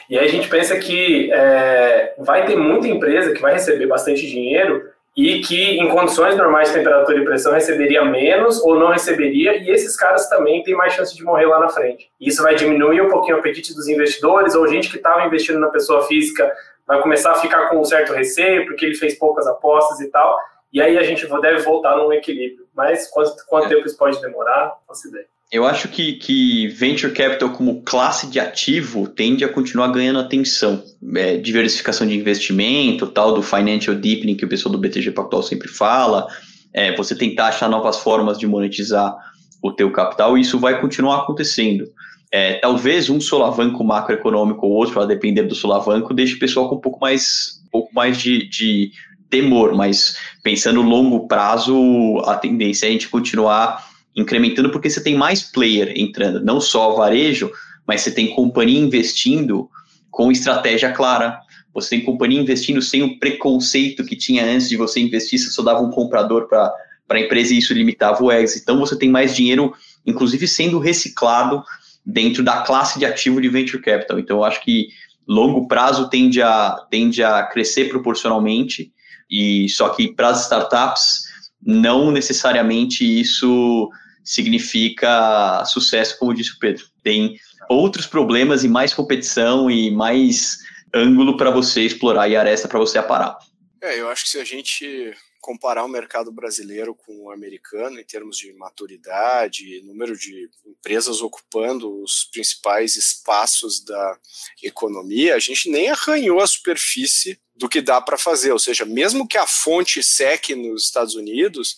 [0.08, 4.26] E aí a gente pensa que é, vai ter muita empresa que vai receber bastante
[4.26, 9.56] dinheiro e que em condições normais de temperatura e pressão receberia menos ou não receberia,
[9.56, 12.10] e esses caras também têm mais chance de morrer lá na frente.
[12.20, 15.68] Isso vai diminuir um pouquinho o apetite dos investidores, ou gente que estava investindo na
[15.68, 16.52] pessoa física
[16.86, 20.36] vai começar a ficar com um certo receio, porque ele fez poucas apostas e tal,
[20.72, 22.66] e aí a gente deve voltar num equilíbrio.
[22.74, 23.68] Mas quanto, quanto é.
[23.70, 25.26] tempo isso pode demorar, não faço ideia.
[25.50, 30.82] Eu acho que, que venture capital como classe de ativo tende a continuar ganhando atenção.
[31.14, 35.68] É, diversificação de investimento, tal do financial deepening que o pessoal do BTG Pactual sempre
[35.68, 36.26] fala,
[36.74, 39.16] é, você tentar achar novas formas de monetizar
[39.62, 41.86] o teu capital, e isso vai continuar acontecendo.
[42.32, 46.74] É, talvez um solavanco macroeconômico ou outro, a depender do solavanco, deixe o pessoal com
[46.74, 48.90] um pouco mais, um pouco mais de, de
[49.30, 55.14] temor, mas pensando longo prazo, a tendência é a gente continuar incrementando porque você tem
[55.14, 57.50] mais player entrando, não só varejo,
[57.86, 59.68] mas você tem companhia investindo
[60.10, 61.38] com estratégia clara.
[61.74, 65.62] Você tem companhia investindo sem o preconceito que tinha antes de você investir, você só
[65.62, 66.72] dava um comprador para
[67.10, 68.62] a empresa e isso limitava o exit.
[68.62, 69.74] Então você tem mais dinheiro,
[70.06, 71.62] inclusive sendo reciclado
[72.06, 74.18] dentro da classe de ativo de venture capital.
[74.18, 74.88] Então, eu acho que
[75.26, 78.92] longo prazo tende a, tende a crescer proporcionalmente,
[79.28, 81.24] e só que para as startups,
[81.60, 83.90] não necessariamente isso
[84.26, 86.84] significa sucesso, como disse o Pedro.
[87.02, 87.38] Tem
[87.70, 90.58] outros problemas e mais competição e mais
[90.92, 93.38] ângulo para você explorar e aresta para você aparar.
[93.80, 98.04] É, eu acho que se a gente comparar o mercado brasileiro com o americano em
[98.04, 104.18] termos de maturidade, número de empresas ocupando os principais espaços da
[104.60, 108.50] economia, a gente nem arranhou a superfície do que dá para fazer.
[108.50, 111.76] Ou seja, mesmo que a fonte seque nos Estados Unidos,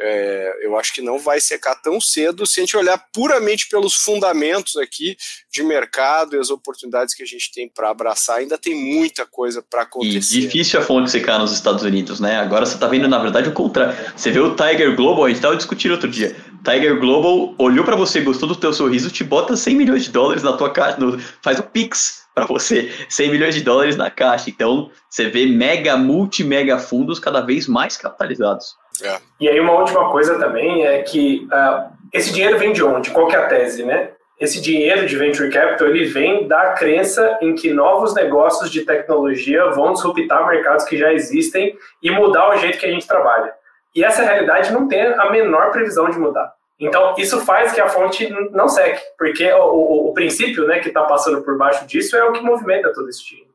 [0.00, 3.94] é, eu acho que não vai secar tão cedo se a gente olhar puramente pelos
[3.94, 5.16] fundamentos aqui
[5.50, 8.38] de mercado e as oportunidades que a gente tem para abraçar.
[8.38, 10.38] Ainda tem muita coisa para acontecer.
[10.38, 12.36] E difícil a fonte secar nos Estados Unidos, né?
[12.36, 13.96] Agora você está vendo, na verdade, o contrário.
[14.14, 16.36] Você vê o Tiger Global, a gente estava discutindo outro dia.
[16.64, 20.42] Tiger Global olhou para você, gostou do teu sorriso, te bota 100 milhões de dólares
[20.42, 24.48] na tua caixa, no, faz o Pix para você, 100 milhões de dólares na caixa.
[24.48, 28.76] Então, você vê mega, multi-mega fundos cada vez mais capitalizados.
[29.02, 29.18] É.
[29.40, 33.10] E aí uma última coisa também é que uh, esse dinheiro vem de onde?
[33.10, 34.10] Qual que é a tese, né?
[34.40, 39.70] Esse dinheiro de venture capital ele vem da crença em que novos negócios de tecnologia
[39.70, 43.52] vão disruptar mercados que já existem e mudar o jeito que a gente trabalha.
[43.94, 46.52] E essa realidade não tem a menor previsão de mudar.
[46.78, 50.88] Então, isso faz que a fonte não seque, porque o, o, o princípio né, que
[50.88, 53.47] está passando por baixo disso é o que movimenta todo esse dinheiro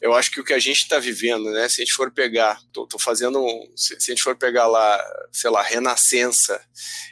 [0.00, 1.68] eu acho que o que a gente está vivendo, né?
[1.68, 4.66] Se a gente for pegar, tô, tô fazendo, um, se, se, a gente for pegar
[4.66, 6.60] lá, sei lá, renascença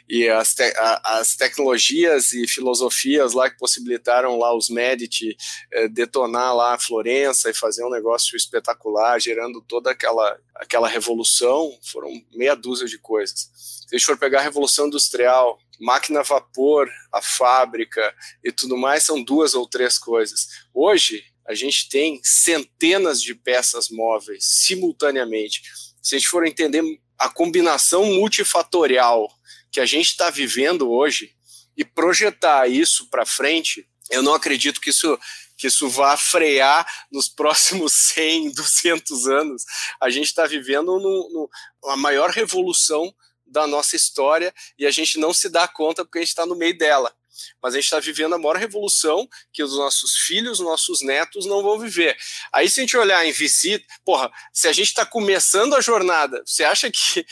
[0.07, 5.35] e as, te, a, as tecnologias e filosofias lá que possibilitaram lá os Medici
[5.71, 11.77] eh, detonar lá a Florença e fazer um negócio espetacular, gerando toda aquela aquela revolução,
[11.83, 13.49] foram meia dúzia de coisas.
[13.87, 18.77] Se a gente for pegar a revolução industrial, máquina a vapor, a fábrica e tudo
[18.77, 20.47] mais, são duas ou três coisas.
[20.73, 25.61] Hoje a gente tem centenas de peças móveis simultaneamente.
[26.01, 26.81] Se a gente for entender
[27.17, 29.31] a combinação multifatorial
[29.71, 31.35] que a gente está vivendo hoje
[31.77, 35.17] e projetar isso para frente, eu não acredito que isso
[35.57, 39.63] que isso vá frear nos próximos 100, 200 anos.
[40.01, 41.49] A gente está vivendo no, no,
[41.85, 43.13] a maior revolução
[43.45, 46.57] da nossa história e a gente não se dá conta porque a gente está no
[46.57, 47.15] meio dela
[47.61, 51.63] mas a gente está vivendo a maior revolução que os nossos filhos, nossos netos não
[51.63, 52.17] vão viver.
[52.51, 56.43] Aí, se a gente olhar em VC, porra, se a gente está começando a jornada,
[56.45, 57.25] você acha que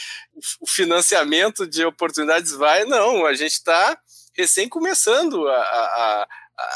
[0.59, 2.85] o financiamento de oportunidades vai?
[2.85, 3.97] Não, a gente está
[4.35, 6.27] recém começando a, a, a,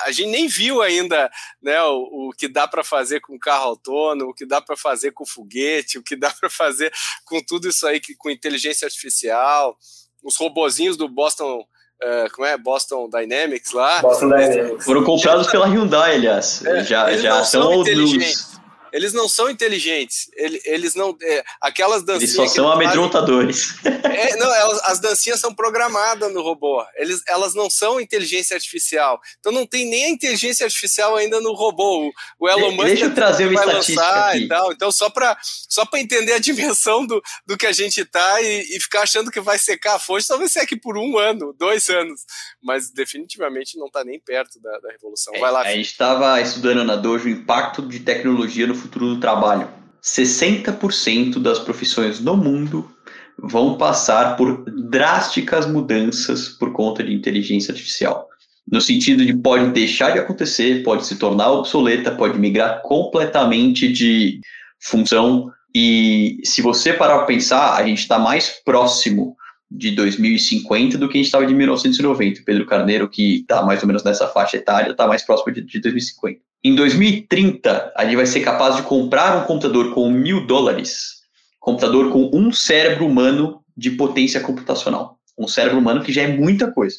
[0.05, 1.29] a gente nem viu ainda
[1.61, 5.11] né, o, o que dá para fazer com carro autônomo, o que dá para fazer
[5.11, 6.93] com foguete, o que dá para fazer
[7.25, 9.77] com tudo isso aí, com inteligência artificial,
[10.23, 11.65] os robozinhos do Boston
[12.03, 12.57] Uh, como é?
[12.57, 14.01] Boston Dynamics lá.
[14.01, 14.85] Boston Dynamics.
[14.85, 16.63] Foram comprados pela Hyundai, aliás.
[16.63, 18.56] É, já já são inteligentes.
[18.91, 20.29] Eles não são inteligentes.
[20.35, 21.15] Eles, não.
[21.21, 22.37] É, aquelas dancinhas.
[22.37, 23.75] Eles só são amedrontadores.
[23.85, 26.83] É, não, elas, as dancinhas são programadas no robô.
[26.95, 29.19] Eles, elas não são inteligência artificial.
[29.39, 32.11] Então não tem nem a inteligência artificial ainda no robô.
[32.39, 34.39] O Elon Musk Deixa eu trazer uma estatística aqui.
[34.39, 34.71] E tal.
[34.71, 38.79] Então, só para só entender a dimensão do, do que a gente tá e, e
[38.79, 42.21] ficar achando que vai secar a fonte, talvez seque por um ano, dois anos.
[42.61, 45.33] Mas definitivamente não está nem perto da, da revolução.
[45.39, 45.67] Vai lá.
[45.67, 49.67] É, a gente estava estudando na Dojo o impacto de tecnologia no futuro do trabalho.
[50.03, 52.89] 60% das profissões no mundo
[53.37, 58.27] vão passar por drásticas mudanças por conta de inteligência artificial.
[58.69, 64.41] No sentido de pode deixar de acontecer, pode se tornar obsoleta, pode migrar completamente de
[64.79, 65.51] função.
[65.73, 69.35] E se você parar para pensar, a gente está mais próximo
[69.69, 72.41] de 2050 do que a gente estava de 1990.
[72.45, 75.79] Pedro Carneiro, que está mais ou menos nessa faixa etária, está mais próximo de, de
[75.79, 76.46] 2050.
[76.63, 81.21] Em 2030, a gente vai ser capaz de comprar um computador com mil dólares,
[81.59, 85.19] computador com um cérebro humano de potência computacional.
[85.37, 86.97] Um cérebro humano que já é muita coisa.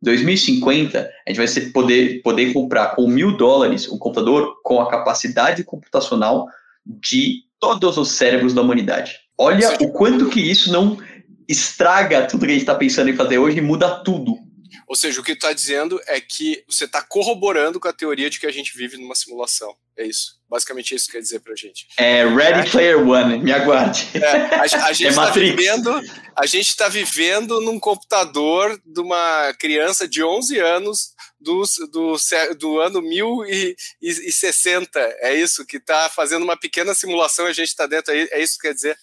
[0.00, 4.80] Em 2050, a gente vai ser poder, poder comprar com mil dólares um computador com
[4.80, 6.46] a capacidade computacional
[6.86, 9.18] de todos os cérebros da humanidade.
[9.36, 10.98] Olha o quanto que isso não
[11.48, 14.36] estraga tudo que a gente está pensando em fazer hoje e muda tudo.
[14.86, 18.38] Ou seja, o que está dizendo é que você está corroborando com a teoria de
[18.38, 19.76] que a gente vive numa simulação.
[19.96, 20.40] É isso.
[20.48, 21.86] Basicamente isso que quer dizer pra gente.
[21.96, 22.70] É Ready é.
[22.70, 24.08] Player One, me aguarde.
[24.14, 26.02] É, a, a gente está é vivendo,
[26.36, 32.16] a gente está vivendo num computador de uma criança de 11 anos do, do,
[32.58, 34.98] do ano 1060.
[35.20, 38.66] É isso que está fazendo uma pequena simulação, a gente está dentro, é isso que
[38.66, 38.98] quer dizer.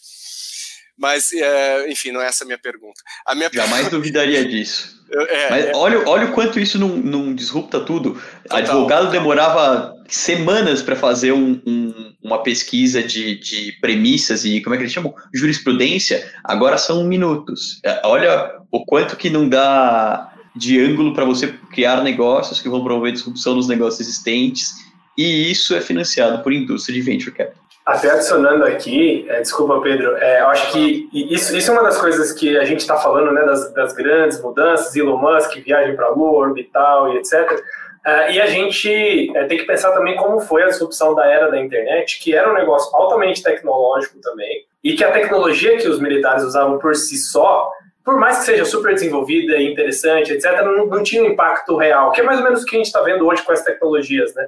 [1.02, 3.02] Mas, é, enfim, não é essa a minha pergunta.
[3.26, 3.98] A minha Jamais pergunta...
[3.98, 5.02] duvidaria disso.
[5.14, 8.14] É, Mas é, olha, olha o quanto isso não, não disrupta tudo.
[8.44, 8.60] Total.
[8.60, 14.78] Advogado demorava semanas para fazer um, um, uma pesquisa de, de premissas e como é
[14.78, 15.14] que eles chamam?
[15.34, 16.32] Jurisprudência.
[16.46, 17.82] Agora são minutos.
[17.84, 22.82] É, Olha o quanto que não dá de ângulo para você criar negócios que vão
[22.82, 24.76] promover disrupção nos negócios existentes.
[25.18, 27.61] E isso é financiado por indústria de venture capital.
[27.86, 31.98] Até adicionando aqui, é, desculpa Pedro, é, eu acho que isso, isso é uma das
[31.98, 36.06] coisas que a gente está falando, né, das, das, grandes mudanças, Elon Musk, viagem para
[36.06, 37.60] a Lua, orbital e etc.
[38.06, 41.50] É, e a gente é, tem que pensar também como foi a disrupção da era
[41.50, 46.00] da internet, que era um negócio altamente tecnológico também, e que a tecnologia que os
[46.00, 47.72] militares usavam por si só,
[48.04, 52.12] por mais que seja super desenvolvida e interessante, etc., não, não tinha um impacto real,
[52.12, 54.34] que é mais ou menos o que a gente está vendo hoje com as tecnologias,
[54.36, 54.48] né?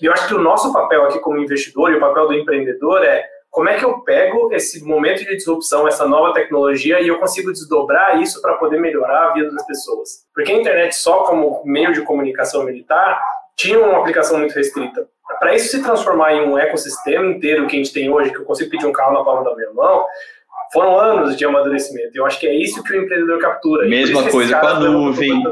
[0.00, 3.04] E eu acho que o nosso papel aqui como investidor e o papel do empreendedor
[3.04, 7.20] é como é que eu pego esse momento de disrupção, essa nova tecnologia, e eu
[7.20, 10.26] consigo desdobrar isso para poder melhorar a vida das pessoas.
[10.34, 13.22] Porque a internet, só como meio de comunicação militar,
[13.56, 15.06] tinha uma aplicação muito restrita.
[15.38, 18.44] Para isso se transformar em um ecossistema inteiro que a gente tem hoje, que eu
[18.44, 20.04] consigo pedir um carro na palma da minha mão,
[20.72, 22.10] foram anos de amadurecimento.
[22.12, 23.88] Eu acho que é isso que o empreendedor captura.
[23.88, 25.42] Mesma coisa com a nuvem.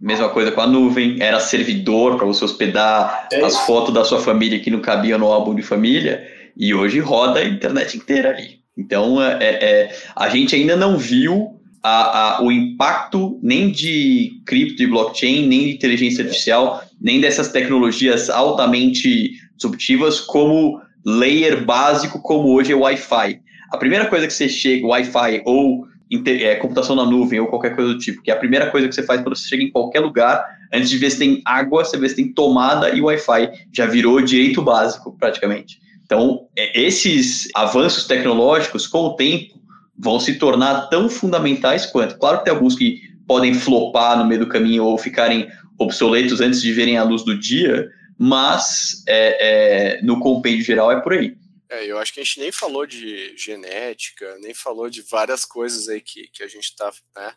[0.00, 4.18] Mesma coisa com a nuvem, era servidor para você hospedar é as fotos da sua
[4.18, 8.60] família que não cabiam no álbum de família, e hoje roda a internet inteira ali.
[8.76, 14.82] Então, é, é, a gente ainda não viu a, a, o impacto nem de cripto
[14.82, 22.54] e blockchain, nem de inteligência artificial, nem dessas tecnologias altamente disruptivas como layer básico, como
[22.54, 23.40] hoje é o Wi-Fi.
[23.70, 25.86] A primeira coisa que você chega, Wi-Fi ou
[26.26, 28.94] é, computação na nuvem ou qualquer coisa do tipo, que é a primeira coisa que
[28.94, 31.96] você faz quando você chega em qualquer lugar, antes de ver se tem água, você
[31.96, 35.78] vê se tem tomada e Wi-Fi, já virou direito básico praticamente.
[36.04, 39.60] Então, é, esses avanços tecnológicos, com o tempo,
[39.96, 42.18] vão se tornar tão fundamentais quanto.
[42.18, 45.46] Claro que tem alguns que podem flopar no meio do caminho ou ficarem
[45.78, 51.00] obsoletos antes de verem a luz do dia, mas é, é, no compêndio geral é
[51.00, 51.36] por aí.
[51.70, 55.88] É, eu acho que a gente nem falou de genética, nem falou de várias coisas
[55.88, 56.92] aí que, que a gente está.
[57.16, 57.34] Né?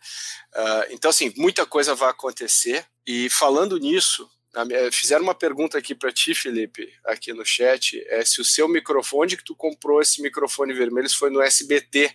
[0.56, 2.84] Uh, então, assim, muita coisa vai acontecer.
[3.06, 4.28] E falando nisso,
[4.92, 9.36] fizeram uma pergunta aqui para ti, Felipe, aqui no chat, é se o seu microfone
[9.36, 12.12] que tu comprou esse microfone vermelho foi no SBT.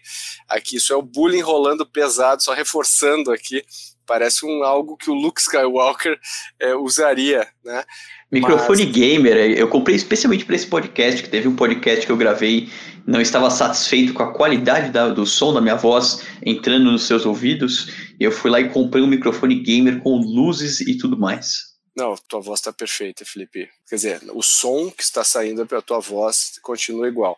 [0.48, 3.64] Aqui, isso é o bullying rolando pesado, só reforçando aqui.
[4.07, 6.18] Parece um algo que o Luke Skywalker
[6.59, 7.85] é, usaria, né?
[8.31, 8.94] Microfone Mas...
[8.94, 12.70] gamer, é, eu comprei especialmente para esse podcast, que teve um podcast que eu gravei,
[13.07, 17.27] não estava satisfeito com a qualidade da, do som da minha voz entrando nos seus
[17.27, 17.88] ouvidos,
[18.20, 21.67] e eu fui lá e comprei um microfone gamer com luzes e tudo mais.
[21.98, 23.68] Não, tua voz está perfeita, Felipe.
[23.88, 27.37] Quer dizer, o som que está saindo pela tua voz continua igual.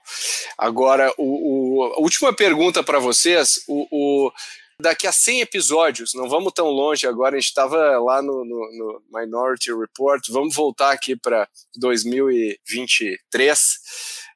[0.59, 4.31] Agora, o, o a última pergunta para vocês, o, o
[4.79, 8.71] daqui a 100 episódios, não vamos tão longe agora, a gente estava lá no, no,
[8.77, 13.79] no, Minority Report, vamos voltar aqui para 2023.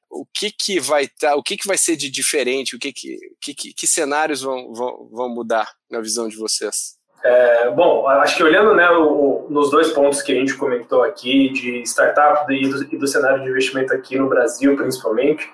[0.08, 2.74] O que, que vai tá, o que, que vai ser de diferente?
[2.74, 6.93] O que, que, que, que cenários vão, vão, vão mudar na visão de vocês?
[7.24, 11.48] É, bom, acho que olhando né, o, nos dois pontos que a gente comentou aqui,
[11.48, 15.50] de startup e do, e do cenário de investimento aqui no Brasil, principalmente,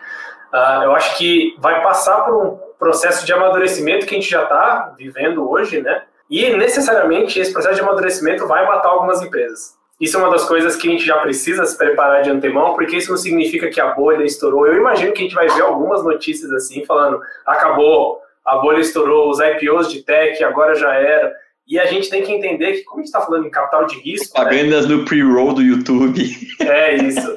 [0.52, 4.42] uh, eu acho que vai passar por um processo de amadurecimento que a gente já
[4.42, 6.02] está vivendo hoje, né?
[6.28, 9.78] E necessariamente esse processo de amadurecimento vai matar algumas empresas.
[10.00, 12.96] Isso é uma das coisas que a gente já precisa se preparar de antemão, porque
[12.96, 14.66] isso não significa que a bolha estourou.
[14.66, 19.30] Eu imagino que a gente vai ver algumas notícias assim, falando: acabou, a bolha estourou,
[19.30, 21.32] os IPOs de tech agora já era.
[21.70, 23.96] E a gente tem que entender que, como a gente está falando em capital de
[24.00, 24.34] risco.
[24.34, 24.96] Propagandas né?
[24.96, 26.20] no pre-roll do YouTube.
[26.60, 27.34] É isso.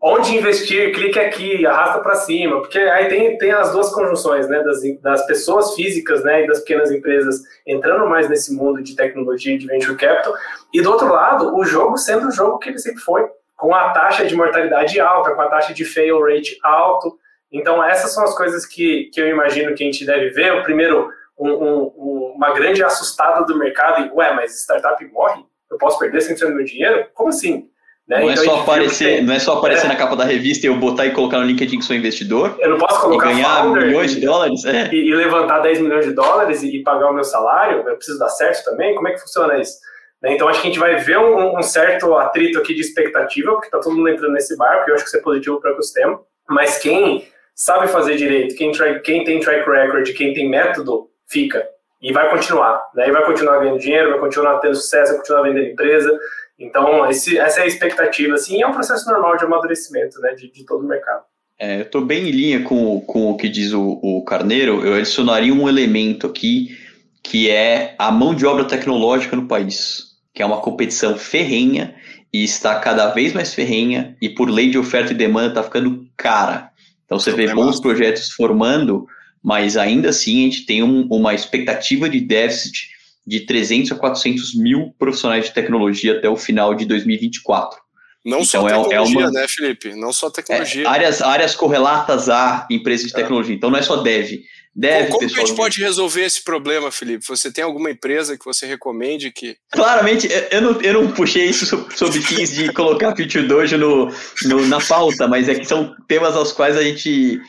[0.00, 4.62] onde investir, clique aqui, arrasta para cima, porque aí tem, tem as duas conjunções, né,
[4.62, 9.54] das, das pessoas físicas, né, e das pequenas empresas entrando mais nesse mundo de tecnologia
[9.54, 10.34] e de venture capital,
[10.72, 13.24] e do outro lado, o jogo sendo o jogo que ele sempre foi,
[13.56, 17.16] com a taxa de mortalidade alta, com a taxa de fail rate alto,
[17.50, 20.62] então essas são as coisas que, que eu imagino que a gente deve ver, o
[20.62, 25.42] primeiro, um, um, uma grande assustada do mercado, e, ué, mas startup morre?
[25.70, 27.06] Eu posso perder 100% do meu dinheiro?
[27.14, 27.68] Como assim?
[28.08, 28.20] Né?
[28.20, 29.88] Não, é então, é só aparecer, não é só aparecer é.
[29.88, 32.54] na capa da revista e eu botar e colocar no LinkedIn que sou investidor.
[32.58, 34.64] Eu não posso colocar e ganhar milhões de dólares.
[34.64, 34.90] É.
[34.92, 37.88] E, e, levantar 10 milhões de dólares e, e, pagar o meu salário.
[37.88, 38.94] Eu preciso dar certo também.
[38.94, 39.78] Como é que funciona isso?
[40.22, 40.34] Né?
[40.34, 43.66] Então acho que a gente vai ver um, um certo atrito aqui de expectativa, porque
[43.66, 44.88] está todo mundo entrando nesse barco.
[44.88, 46.20] E eu acho que isso é positivo para o ecossistema.
[46.48, 48.70] Mas quem sabe fazer direito, quem,
[49.02, 51.66] quem tem track record, quem tem método, fica.
[52.00, 52.80] E vai continuar.
[52.94, 53.08] Né?
[53.08, 56.18] E vai continuar ganhando dinheiro, vai continuar tendo sucesso, vai continuar vendendo empresa.
[56.58, 60.50] Então, esse, essa é a expectativa, assim, é um processo normal de amadurecimento, né, de,
[60.52, 61.24] de todo o mercado.
[61.58, 64.84] É, eu estou bem em linha com, com o que diz o, o Carneiro.
[64.84, 66.76] Eu adicionaria um elemento aqui
[67.22, 71.94] que é a mão de obra tecnológica no país, que é uma competição ferrenha
[72.32, 76.04] e está cada vez mais ferrenha e por lei de oferta e demanda está ficando
[76.16, 76.70] cara.
[77.04, 79.06] Então você vê bons projetos formando,
[79.44, 82.88] mas ainda assim a gente tem um, uma expectativa de déficit
[83.26, 87.78] de 300 a 400 mil profissionais de tecnologia até o final de 2024.
[88.24, 89.94] Não então só tecnologia, é, é uma, né, Felipe?
[89.94, 90.84] Não só tecnologia.
[90.84, 93.16] É, áreas, áreas correlatas a empresas de é.
[93.16, 93.54] tecnologia.
[93.54, 94.40] Então não é só dev.
[94.76, 97.24] Deve, Como que a gente pode resolver esse problema, Felipe?
[97.28, 99.56] Você tem alguma empresa que você recomende que.
[99.70, 104.12] Claramente, eu não, eu não puxei isso sobre fins de colocar Feature Dojo no,
[104.46, 107.40] no, na pauta, mas é que são temas aos quais a gente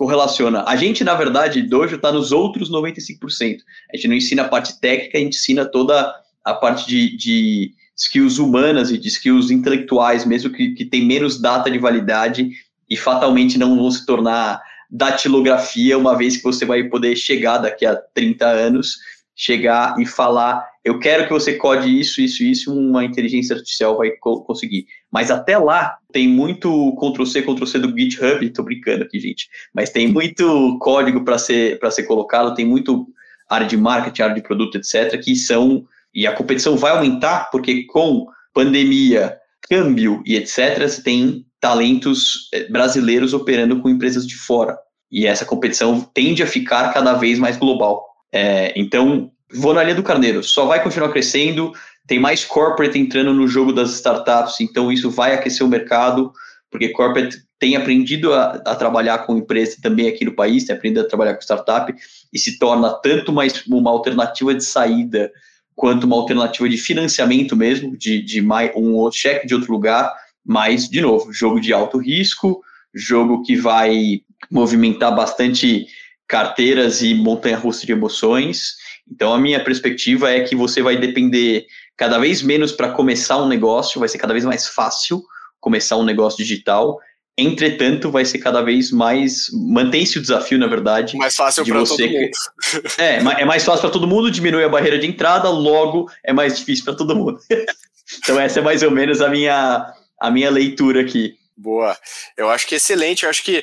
[0.00, 0.64] correlaciona.
[0.66, 3.58] A gente, na verdade, Dojo está nos outros 95%.
[3.92, 6.10] A gente não ensina a parte técnica, a gente ensina toda
[6.42, 11.38] a parte de, de skills humanas e de skills intelectuais, mesmo que, que tem menos
[11.38, 12.48] data de validade
[12.88, 17.84] e fatalmente não vão se tornar datilografia, uma vez que você vai poder chegar daqui
[17.84, 18.96] a 30 anos,
[19.36, 24.12] chegar e falar, eu quero que você code isso, isso, isso, uma inteligência artificial vai
[24.12, 24.86] co conseguir.
[25.10, 30.08] Mas até lá, tem muito Ctrl-C, Ctrl-C do GitHub, tô brincando aqui, gente, mas tem
[30.08, 33.06] muito código para ser, ser colocado, tem muito
[33.48, 35.84] área de marketing, área de produto, etc., que são,
[36.14, 39.36] e a competição vai aumentar, porque com pandemia,
[39.68, 44.78] câmbio e etc., você tem talentos eh, brasileiros operando com empresas de fora.
[45.10, 48.06] E essa competição tende a ficar cada vez mais global.
[48.32, 51.72] É, então, vou na linha do Carneiro, só vai continuar crescendo,
[52.10, 56.32] tem mais corporate entrando no jogo das startups, então isso vai aquecer o mercado,
[56.68, 61.02] porque corporate tem aprendido a, a trabalhar com empresa também aqui no país, tem aprendido
[61.02, 61.94] a trabalhar com startup
[62.32, 65.30] e se torna tanto mais uma alternativa de saída
[65.76, 70.12] quanto uma alternativa de financiamento mesmo, de, de mais, um cheque de outro lugar,
[70.44, 72.60] mas, de novo, jogo de alto risco,
[72.92, 75.86] jogo que vai movimentar bastante
[76.26, 78.74] carteiras e montanha-russa de emoções.
[79.08, 81.66] Então, a minha perspectiva é que você vai depender
[82.00, 85.22] cada vez menos para começar um negócio, vai ser cada vez mais fácil
[85.60, 86.98] começar um negócio digital.
[87.36, 89.48] Entretanto, vai ser cada vez mais.
[89.52, 91.14] Mantém-se o desafio, na verdade.
[91.18, 92.30] Mais fácil para todo mundo.
[92.96, 96.58] É, é mais fácil para todo mundo, diminui a barreira de entrada, logo é mais
[96.58, 97.38] difícil para todo mundo.
[98.24, 101.34] então, essa é mais ou menos a minha, a minha leitura aqui.
[101.54, 101.94] Boa.
[102.34, 103.24] Eu acho que é excelente.
[103.24, 103.62] Eu acho que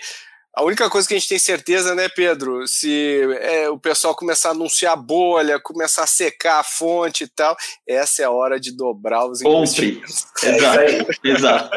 [0.58, 4.50] a única coisa que a gente tem certeza, né, Pedro, se é, o pessoal começar
[4.50, 7.56] a anunciar bolha, começar a secar a fonte e tal,
[7.88, 10.02] essa é a hora de dobrar os Compre.
[10.42, 11.20] Exato.
[11.24, 11.70] Exato.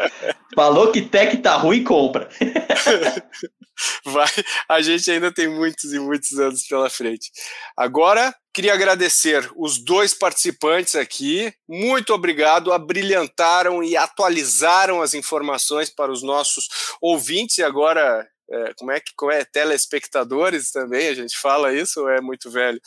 [0.55, 2.27] Falou que tech tá ruim, compra.
[4.03, 4.27] Vai,
[4.67, 7.31] a gente ainda tem muitos e muitos anos pela frente.
[7.77, 11.53] Agora, queria agradecer os dois participantes aqui.
[11.69, 16.67] Muito obrigado, abrilhantaram e atualizaram as informações para os nossos
[16.99, 22.07] ouvintes e agora é, como é que como é telespectadores também a gente fala isso
[22.09, 22.81] é muito velho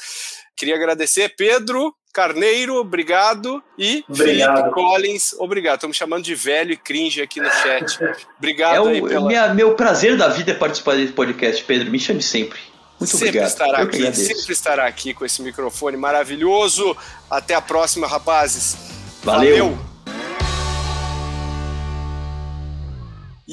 [0.57, 3.61] queria agradecer Pedro Carneiro, obrigado.
[3.77, 4.57] E obrigado.
[4.59, 5.75] Felipe Collins, obrigado.
[5.75, 7.99] Estamos chamando de velho e cringe aqui no chat.
[8.39, 9.27] Obrigado é o, aí pela...
[9.27, 11.91] minha, meu prazer da vida é participar desse podcast, Pedro.
[11.91, 12.61] Me chame sempre.
[13.01, 13.49] Muito sempre obrigado.
[13.49, 16.97] Estará aqui, sempre estará aqui com esse microfone maravilhoso.
[17.29, 18.77] Até a próxima, rapazes.
[19.25, 19.71] Valeu.
[19.71, 19.94] Valeu.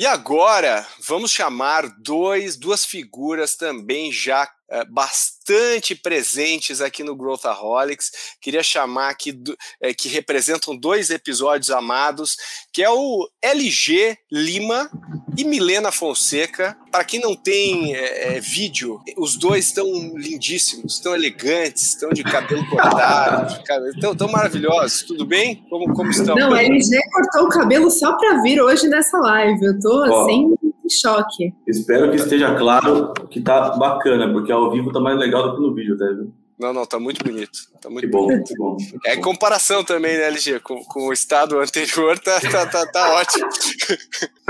[0.02, 8.10] E agora vamos chamar dois, duas figuras também já é, bastante presentes aqui no Growthaholics.
[8.40, 12.38] Queria chamar aqui do, é, que representam dois episódios amados,
[12.72, 14.90] que é o LG Lima
[15.38, 16.78] e Milena Fonseca.
[16.90, 22.66] Para quem não tem é, vídeo, os dois estão lindíssimos, estão elegantes, estão de cabelo
[22.70, 23.62] cortado,
[23.94, 25.04] estão tão maravilhosos.
[25.04, 25.66] Tudo bem?
[25.70, 26.36] Como, como estão?
[26.36, 29.66] Não, a LG cortou o cabelo só para vir hoje nessa live.
[29.66, 31.54] Eu tô assim choque.
[31.68, 35.62] Espero que esteja claro que tá bacana, porque ao vivo tá mais legal do que
[35.62, 36.34] no vídeo, tá vendo?
[36.60, 37.60] Não, não, tá muito bonito.
[37.82, 38.48] Tá muito que bom, bonito.
[38.48, 38.78] que bom.
[39.04, 40.60] É comparação também, né, LG?
[40.60, 43.50] Com, com o estado anterior, tá, tá, tá, tá ótimo.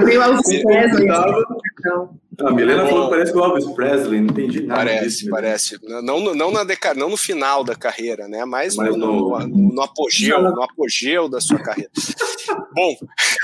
[0.01, 1.07] Meio Elvis Presley.
[2.45, 4.81] A Milena falou que parece o Elvis Presley, não entendi nada.
[4.81, 5.79] Parece, disso, parece.
[5.83, 6.93] Não, não, na deca...
[6.93, 8.45] não no final da carreira, né?
[8.45, 11.91] Mas, Mas no, no, no, apogeu, no apogeu da sua carreira.
[12.75, 12.95] Bom,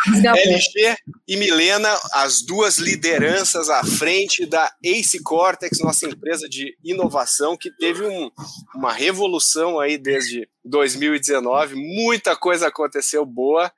[0.08, 0.96] LG
[1.28, 7.70] e Milena, as duas lideranças à frente da Ace Cortex, nossa empresa de inovação, que
[7.72, 8.32] teve um,
[8.76, 11.76] uma revolução aí desde 2019.
[11.76, 13.72] Muita coisa aconteceu boa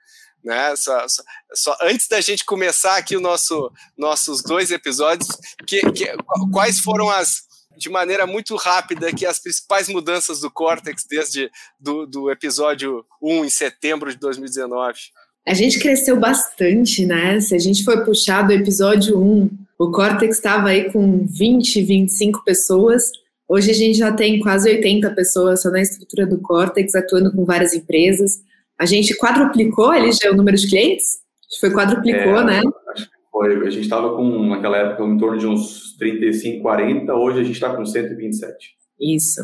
[0.43, 0.75] né?
[0.75, 1.23] Só, só,
[1.53, 5.27] só, antes da gente começar aqui o nosso nossos dois episódios,
[5.67, 6.05] que, que,
[6.51, 12.05] quais foram as de maneira muito rápida que as principais mudanças do Cortex desde do,
[12.05, 14.99] do episódio 1 em setembro de 2019?
[15.47, 17.39] A gente cresceu bastante, né?
[17.39, 22.43] Se a gente for puxar do episódio 1 O Cortex estava aí com 20, 25
[22.43, 23.11] pessoas.
[23.47, 27.45] Hoje a gente já tem quase 80 pessoas só na estrutura do Cortex, atuando com
[27.45, 28.41] várias empresas.
[28.79, 31.19] A gente quadruplicou ali já o número de clientes?
[31.59, 32.61] Foi quadruplicou, é, né?
[32.93, 33.67] Acho que foi.
[33.67, 37.13] A gente estava com, naquela época, em torno de uns 35, 40.
[37.13, 38.75] Hoje a gente está com 127.
[38.99, 39.41] Isso.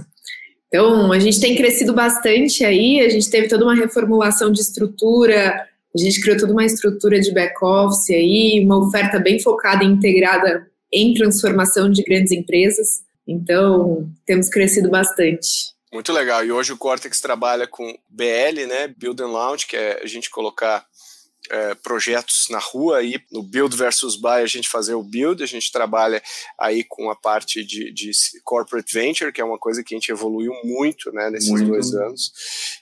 [0.67, 5.53] Então, a gente tem crescido bastante aí, a gente teve toda uma reformulação de estrutura,
[5.95, 10.67] a gente criou toda uma estrutura de back-office aí, uma oferta bem focada e integrada
[10.91, 13.03] em transformação de grandes empresas.
[13.27, 15.74] Então, temos crescido bastante.
[15.95, 16.43] Muito legal.
[16.43, 18.93] E hoje o Cortex trabalha com BL, né?
[18.97, 20.85] Build and Launch, que é a gente colocar
[21.49, 25.45] é, projetos na rua aí no build versus buy a gente fazer o build a
[25.45, 26.19] gente trabalha
[26.59, 28.09] aí com a parte de, de
[28.43, 31.67] corporate venture que é uma coisa que a gente evoluiu muito né nesses muito.
[31.67, 32.31] dois anos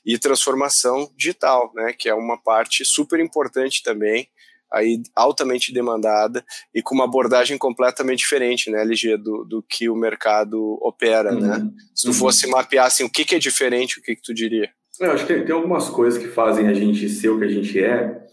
[0.05, 4.30] e transformação digital né que é uma parte super importante também
[4.74, 6.43] aí altamente demandada
[6.74, 11.39] e com uma abordagem completamente diferente, né, LG, do, do que o mercado opera, né?
[11.39, 11.65] uhum.
[11.65, 11.71] né?
[11.93, 12.13] Se tu uhum.
[12.13, 14.69] fosse mapear assim, o que, que é diferente, o que, que tu diria?
[14.99, 17.49] Eu acho que tem, tem algumas coisas que fazem a gente ser o que a
[17.49, 18.24] gente é,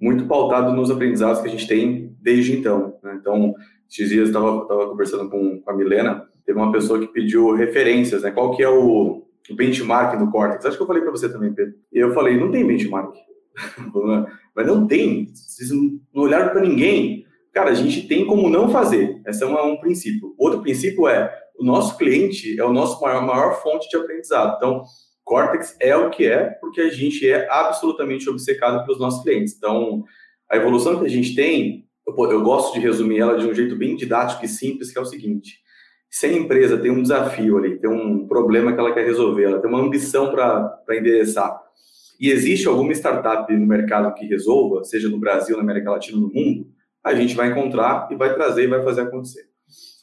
[0.00, 2.98] muito pautado nos aprendizados que a gente tem desde então.
[3.02, 3.16] Né?
[3.20, 3.54] Então,
[3.88, 8.22] esses dias eu estava conversando com, com, a Milena, teve uma pessoa que pediu referências,
[8.22, 8.30] né?
[8.30, 10.64] Qual que é o, o benchmark do Cortex?
[10.64, 11.74] Acho que eu falei para você também, Pedro.
[11.92, 13.14] E eu falei, não tem benchmark.
[14.54, 15.30] Mas não tem.
[15.34, 17.24] Vocês não olharam para ninguém.
[17.52, 19.20] Cara, a gente tem como não fazer.
[19.26, 20.34] Esse é um, princípio.
[20.38, 24.56] Outro princípio é, o nosso cliente é o nosso maior, maior fonte de aprendizado.
[24.56, 24.82] Então,
[25.24, 29.54] Cortex é o que é, porque a gente é absolutamente obcecado pelos nossos clientes.
[29.56, 30.04] Então,
[30.50, 33.76] a evolução que a gente tem, eu, eu gosto de resumir ela de um jeito
[33.76, 35.58] bem didático e simples, que é o seguinte:
[36.10, 39.60] se a empresa tem um desafio ali, tem um problema que ela quer resolver, ela
[39.60, 41.56] tem uma ambição para endereçar,
[42.20, 46.28] e existe alguma startup no mercado que resolva, seja no Brasil, na América Latina, no
[46.28, 46.66] mundo,
[47.02, 49.48] a gente vai encontrar e vai trazer e vai fazer acontecer.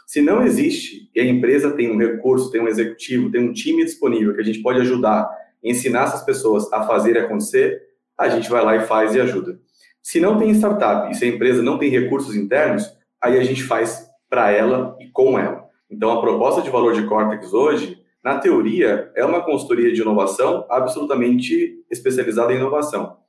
[0.07, 3.85] Se não existe e a empresa tem um recurso, tem um executivo, tem um time
[3.85, 5.29] disponível que a gente pode ajudar,
[5.63, 7.81] ensinar essas pessoas a fazer acontecer,
[8.17, 9.59] a gente vai lá e faz e ajuda.
[10.01, 12.83] Se não tem startup e se a empresa não tem recursos internos,
[13.21, 15.67] aí a gente faz para ela e com ela.
[15.89, 20.65] Então, a proposta de valor de Cortex hoje, na teoria, é uma consultoria de inovação
[20.69, 23.19] absolutamente especializada em inovação.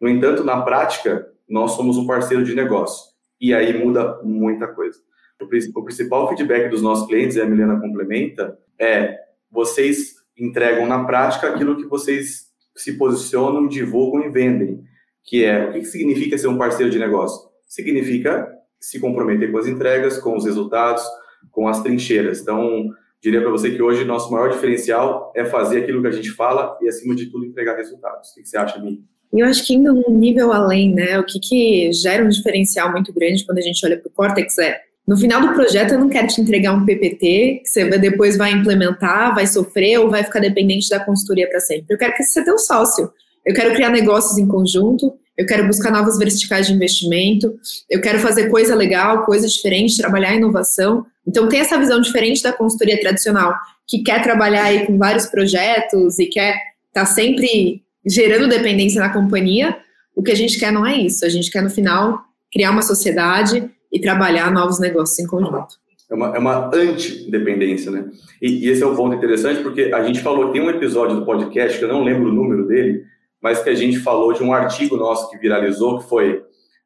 [0.00, 3.12] No entanto, na prática, nós somos um parceiro de negócio.
[3.40, 4.98] E aí muda muita coisa.
[5.40, 9.16] O, principal feedback dos nossos clientes, e a Milena complementa, é
[9.48, 14.82] vocês entregam na prática aquilo que vocês se posicionam, divulgam e vendem.
[15.22, 17.48] Que é, o que significa ser um parceiro de negócio?
[17.64, 21.04] Significa se comprometer com as entregas, com os resultados,
[21.52, 22.40] com as trincheiras.
[22.40, 22.88] Então,
[23.22, 26.76] diria para você que hoje nosso maior diferencial é fazer aquilo que a gente fala
[26.80, 28.30] e, acima de tudo, entregar resultados.
[28.30, 29.02] O que você acha, Mi?
[29.32, 31.18] Eu acho que indo um nível além, né?
[31.18, 34.56] O que, que gera um diferencial muito grande quando a gente olha para o Cortex
[34.58, 38.36] é no final do projeto, eu não quero te entregar um PPT que você depois
[38.36, 41.86] vai implementar, vai sofrer ou vai ficar dependente da consultoria para sempre.
[41.88, 43.10] Eu quero que você seja teu sócio.
[43.46, 47.54] Eu quero criar negócios em conjunto, eu quero buscar novas verticais de investimento,
[47.88, 51.06] eu quero fazer coisa legal, coisa diferente, trabalhar inovação.
[51.28, 53.54] Então, tem essa visão diferente da consultoria tradicional,
[53.86, 56.54] que quer trabalhar aí com vários projetos e quer
[56.88, 59.76] estar tá sempre gerando dependência na companhia.
[60.16, 61.26] O que a gente quer não é isso.
[61.26, 62.18] A gente quer, no final,
[62.50, 65.76] criar uma sociedade e trabalhar novos negócios em conjunto.
[66.10, 68.06] É uma, é uma antidependência, né?
[68.40, 71.26] E, e, esse é um ponto interessante, porque a gente falou, tem um episódio do
[71.26, 73.04] podcast, que eu não lembro o número dele,
[73.42, 76.42] mas que a gente falou de um artigo nosso que viralizou, que foi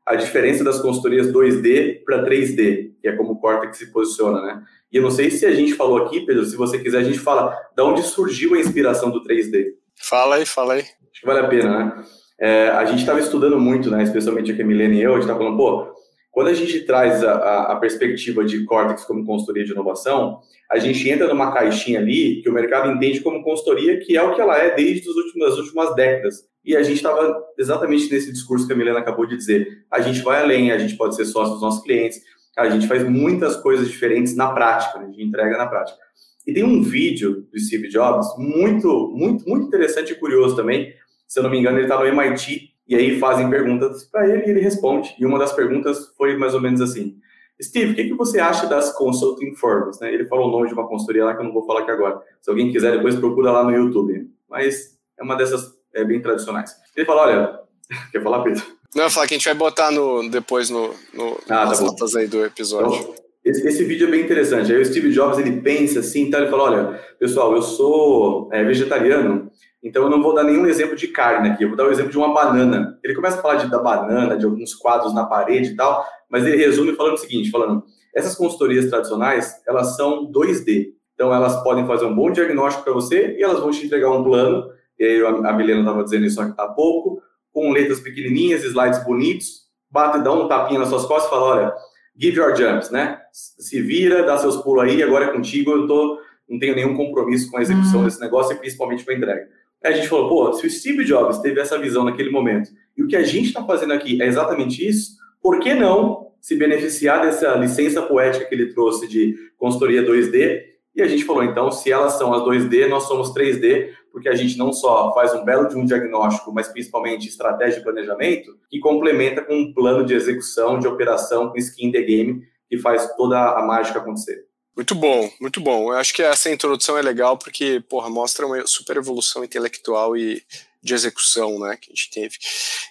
[0.06, 4.62] a diferença das consultorias 2D para 3D, que é como o Cortex se posiciona, né?
[4.92, 7.18] E eu não sei se a gente falou aqui, Pedro, se você quiser, a gente
[7.18, 9.72] fala de onde surgiu a inspiração do 3D.
[9.96, 10.80] Fala aí, fala aí.
[10.80, 12.04] Acho que vale a pena, né?
[12.40, 14.02] É, a gente estava estudando muito, né?
[14.02, 15.92] Especialmente aqui a Milene e eu, a gente estava falando, pô,
[16.32, 20.40] quando a gente traz a, a, perspectiva de Cortex como consultoria de inovação,
[20.70, 24.34] a gente entra numa caixinha ali que o mercado entende como consultoria, que é o
[24.34, 26.51] que ela é desde os últimos, as últimas décadas.
[26.64, 29.84] E a gente estava exatamente nesse discurso que a Milena acabou de dizer.
[29.90, 32.20] A gente vai além, a gente pode ser sócio dos nossos clientes,
[32.56, 35.06] a gente faz muitas coisas diferentes na prática, né?
[35.06, 35.98] a gente entrega na prática.
[36.46, 40.92] E tem um vídeo do Steve Jobs muito, muito, muito interessante e curioso também.
[41.26, 44.46] Se eu não me engano, ele está no MIT e aí fazem perguntas para ele
[44.46, 45.14] e ele responde.
[45.18, 47.16] E uma das perguntas foi mais ou menos assim:
[47.62, 50.00] Steve, o que, que você acha das consulting firms?
[50.00, 50.12] Né?
[50.12, 52.20] Ele falou o nome de uma consultoria lá que eu não vou falar aqui agora.
[52.40, 54.28] Se alguém quiser, depois procura lá no YouTube.
[54.50, 56.74] Mas é uma dessas é, bem tradicionais.
[56.96, 57.60] Ele fala: olha,
[58.12, 58.62] quer falar, Pedro?
[58.94, 61.84] Não, eu falar que a gente vai botar no, depois no, no, ah, nas tá
[61.84, 62.94] notas aí do episódio.
[62.94, 63.14] Então,
[63.44, 64.72] esse, esse, vídeo é bem interessante.
[64.72, 68.62] Aí o Steve Jobs ele pensa assim, então ele fala: olha, pessoal, eu sou é,
[68.62, 69.50] vegetariano
[69.82, 71.90] então eu não vou dar nenhum exemplo de carne aqui, eu vou dar o um
[71.90, 72.98] exemplo de uma banana.
[73.02, 76.46] Ele começa a falar de, da banana, de alguns quadros na parede e tal, mas
[76.46, 77.82] ele resume falando o seguinte, falando,
[78.14, 80.92] Essas consultorias tradicionais, elas são 2D.
[81.14, 84.22] Então, elas podem fazer um bom diagnóstico para você e elas vão te entregar um
[84.22, 84.70] plano.
[85.02, 87.20] E aí, a Milena estava dizendo isso há pouco,
[87.52, 91.74] com letras pequenininhas, slides bonitos, bate, dá um tapinha nas suas costas e fala, olha,
[92.16, 93.18] give your jumps, né?
[93.32, 97.50] Se vira, dá seus pulos aí, agora é contigo, eu tô, não tenho nenhum compromisso
[97.50, 98.04] com a execução uhum.
[98.04, 99.48] desse negócio e principalmente com a entrega.
[99.82, 103.02] Aí a gente falou, pô, se o Steve Jobs teve essa visão naquele momento e
[103.02, 107.22] o que a gente está fazendo aqui é exatamente isso, por que não se beneficiar
[107.22, 110.62] dessa licença poética que ele trouxe de consultoria 2D?
[110.94, 114.34] E a gente falou, então, se elas são as 2D, nós somos 3D, porque a
[114.34, 118.78] gente não só faz um belo de um diagnóstico, mas principalmente estratégia de planejamento, que
[118.78, 123.58] complementa com um plano de execução, de operação, com skin the game, que faz toda
[123.58, 124.46] a mágica acontecer.
[124.76, 125.92] Muito bom, muito bom.
[125.92, 130.42] Eu acho que essa introdução é legal porque, porra, mostra uma super evolução intelectual e
[130.82, 132.36] de execução, né, que a gente teve.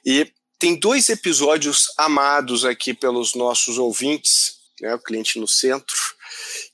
[0.06, 5.98] E tem dois episódios amados aqui pelos nossos ouvintes, né, o cliente no centro,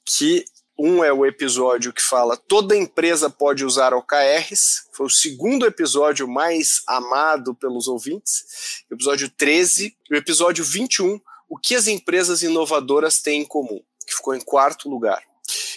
[0.05, 0.43] que
[0.77, 6.27] um é o episódio que fala toda empresa pode usar OKRs, foi o segundo episódio
[6.27, 11.19] mais amado pelos ouvintes, episódio 13, e o episódio 21,
[11.49, 15.23] o que as empresas inovadoras têm em comum, que ficou em quarto lugar.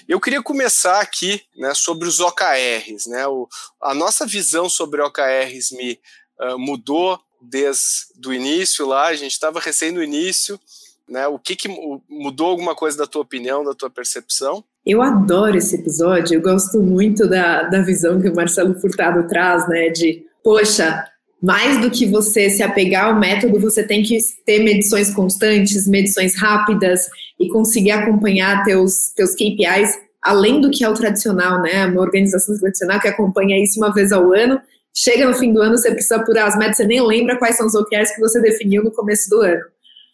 [0.08, 3.06] Eu queria começar aqui né, sobre os OKRs.
[3.06, 3.48] Né, o,
[3.80, 6.00] a nossa visão sobre OKRs me
[6.40, 10.60] uh, mudou desde o início lá, a gente estava recém no início,
[11.08, 11.26] né?
[11.26, 11.68] O que, que
[12.08, 14.64] mudou alguma coisa da tua opinião, da tua percepção?
[14.84, 19.68] Eu adoro esse episódio, eu gosto muito da, da visão que o Marcelo Furtado traz,
[19.68, 19.90] né?
[19.90, 21.04] De, poxa,
[21.42, 26.34] mais do que você se apegar ao método, você tem que ter medições constantes, medições
[26.38, 27.08] rápidas
[27.38, 31.86] e conseguir acompanhar teus, teus KPIs, além do que é o tradicional, né?
[31.86, 34.60] Uma organização tradicional que acompanha isso uma vez ao ano.
[34.96, 37.66] Chega no fim do ano, você precisa apurar as metas, você nem lembra quais são
[37.66, 39.60] os OKRs que você definiu no começo do ano.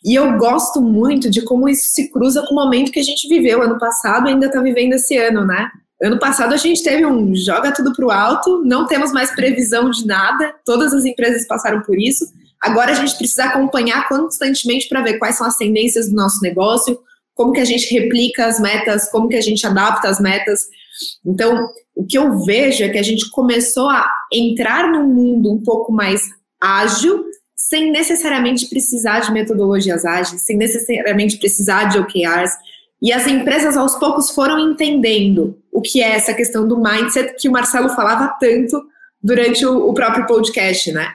[0.07, 3.29] E eu gosto muito de como isso se cruza com o momento que a gente
[3.29, 5.69] viveu ano passado e ainda está vivendo esse ano, né?
[6.01, 9.91] Ano passado a gente teve um joga tudo para o alto, não temos mais previsão
[9.91, 12.25] de nada, todas as empresas passaram por isso.
[12.63, 16.97] Agora a gente precisa acompanhar constantemente para ver quais são as tendências do nosso negócio,
[17.35, 20.67] como que a gente replica as metas, como que a gente adapta as metas.
[21.25, 25.63] Então, o que eu vejo é que a gente começou a entrar num mundo um
[25.63, 26.21] pouco mais
[26.61, 27.25] ágil,
[27.69, 32.53] sem necessariamente precisar de metodologias ágeis, sem necessariamente precisar de OKRs.
[33.03, 37.49] E as empresas aos poucos foram entendendo o que é essa questão do mindset que
[37.49, 38.81] o Marcelo falava tanto
[39.21, 41.09] durante o, o próprio podcast, né?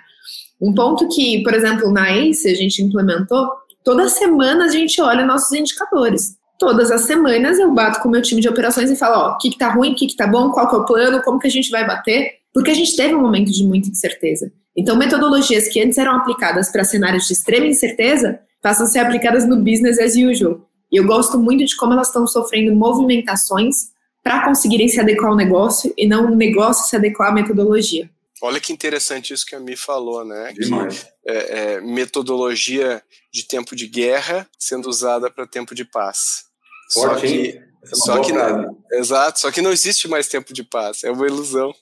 [0.61, 3.49] Um ponto que, por exemplo, na ACE a gente implementou,
[3.81, 6.35] toda semana a gente olha nossos indicadores.
[6.59, 9.37] Todas as semanas eu bato com o meu time de operações e falo, ó, o
[9.37, 11.39] que, que tá ruim, o que, que tá bom, qual que é o plano, como
[11.39, 14.51] que a gente vai bater, porque a gente teve um momento de muita incerteza.
[14.75, 19.47] Então, metodologias que antes eram aplicadas para cenários de extrema incerteza passam a ser aplicadas
[19.47, 20.61] no business as usual.
[20.91, 23.91] E eu gosto muito de como elas estão sofrendo movimentações
[24.23, 28.09] para conseguirem se adequar ao negócio e não o negócio se adequar à metodologia.
[28.41, 30.53] Olha que interessante isso que a Mi falou, né?
[30.53, 31.03] Demais.
[31.03, 36.45] Que é, é, metodologia de tempo de guerra sendo usada para tempo de paz.
[36.91, 40.63] Forte, Só que é só que não, exato, só que não existe mais tempo de
[40.63, 41.73] paz, é uma ilusão.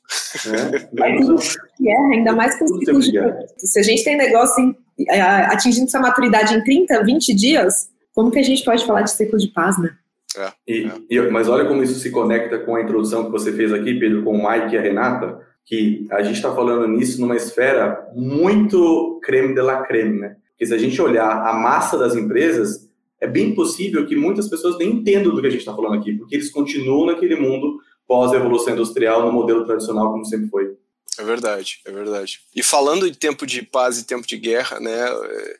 [0.45, 3.19] É, é ainda mais com ciclos de
[3.57, 4.75] Se a gente tem negócio em,
[5.09, 9.11] é, atingindo essa maturidade em 30, 20 dias, como que a gente pode falar de
[9.11, 9.91] ciclo de paz, né?
[10.37, 10.91] É, e, é.
[11.09, 14.23] E, mas olha como isso se conecta com a introdução que você fez aqui, Pedro,
[14.23, 19.19] com o Mike e a Renata, que a gente está falando nisso numa esfera muito
[19.21, 20.35] creme de la creme, né?
[20.51, 22.88] Porque se a gente olhar a massa das empresas,
[23.21, 26.13] é bem possível que muitas pessoas nem entendam do que a gente está falando aqui,
[26.13, 30.75] porque eles continuam naquele mundo pós-evolução industrial, no modelo tradicional, como sempre foi.
[31.17, 32.39] É verdade, é verdade.
[32.55, 35.59] E falando de tempo de paz e tempo de guerra, né, é,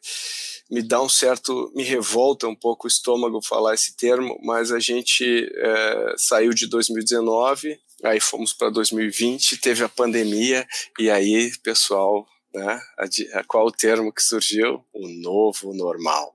[0.71, 4.79] me dá um certo, me revolta um pouco o estômago falar esse termo, mas a
[4.79, 10.65] gente é, saiu de 2019, aí fomos para 2020, teve a pandemia,
[10.97, 12.81] e aí, pessoal, né?
[12.97, 14.83] A, a, qual o termo que surgiu?
[14.93, 16.33] O novo normal.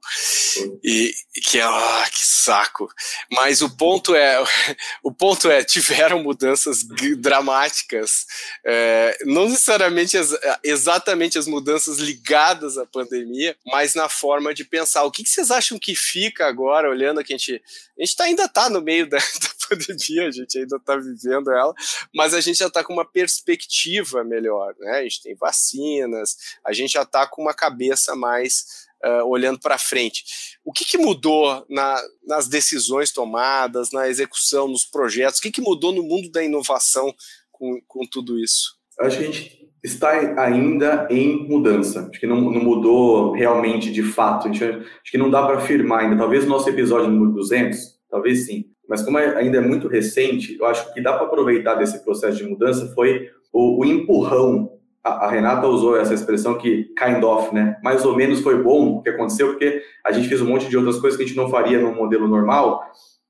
[0.83, 1.13] E
[1.43, 2.89] que é, ah, que saco.
[3.31, 4.39] Mas o ponto é,
[5.03, 6.85] o ponto é, tiveram mudanças
[7.19, 8.27] dramáticas,
[8.65, 10.31] é, não necessariamente as,
[10.63, 15.05] exatamente as mudanças ligadas à pandemia, mas na forma de pensar.
[15.05, 17.61] O que, que vocês acham que fica agora, olhando que a gente,
[17.99, 21.51] a gente tá, ainda está no meio da, da pandemia, a gente ainda está vivendo
[21.51, 21.75] ela,
[22.15, 24.99] mas a gente já está com uma perspectiva melhor, né?
[24.99, 29.79] A gente tem vacinas, a gente já está com uma cabeça mais uh, olhando para
[29.79, 30.25] frente.
[30.65, 35.39] O que, que mudou na, nas decisões tomadas, na execução, nos projetos?
[35.39, 37.15] O que, que mudou no mundo da inovação
[37.53, 38.77] com, com tudo isso?
[39.01, 42.09] Acho que a gente está ainda em mudança.
[42.11, 44.49] Acho que não, não mudou realmente de fato.
[44.49, 46.17] Gente, acho que não dá para afirmar ainda.
[46.17, 48.74] Talvez o nosso episódio número 200, talvez sim.
[48.89, 52.39] Mas como é, ainda é muito recente, eu acho que dá para aproveitar desse processo
[52.39, 54.73] de mudança foi o, o empurrão.
[55.03, 57.79] A, a, Renata usou essa expressão que kind of, né?
[57.83, 60.77] Mais ou menos foi bom o que aconteceu, porque a gente fez um monte de
[60.77, 62.83] outras coisas que a gente não faria no modelo normal.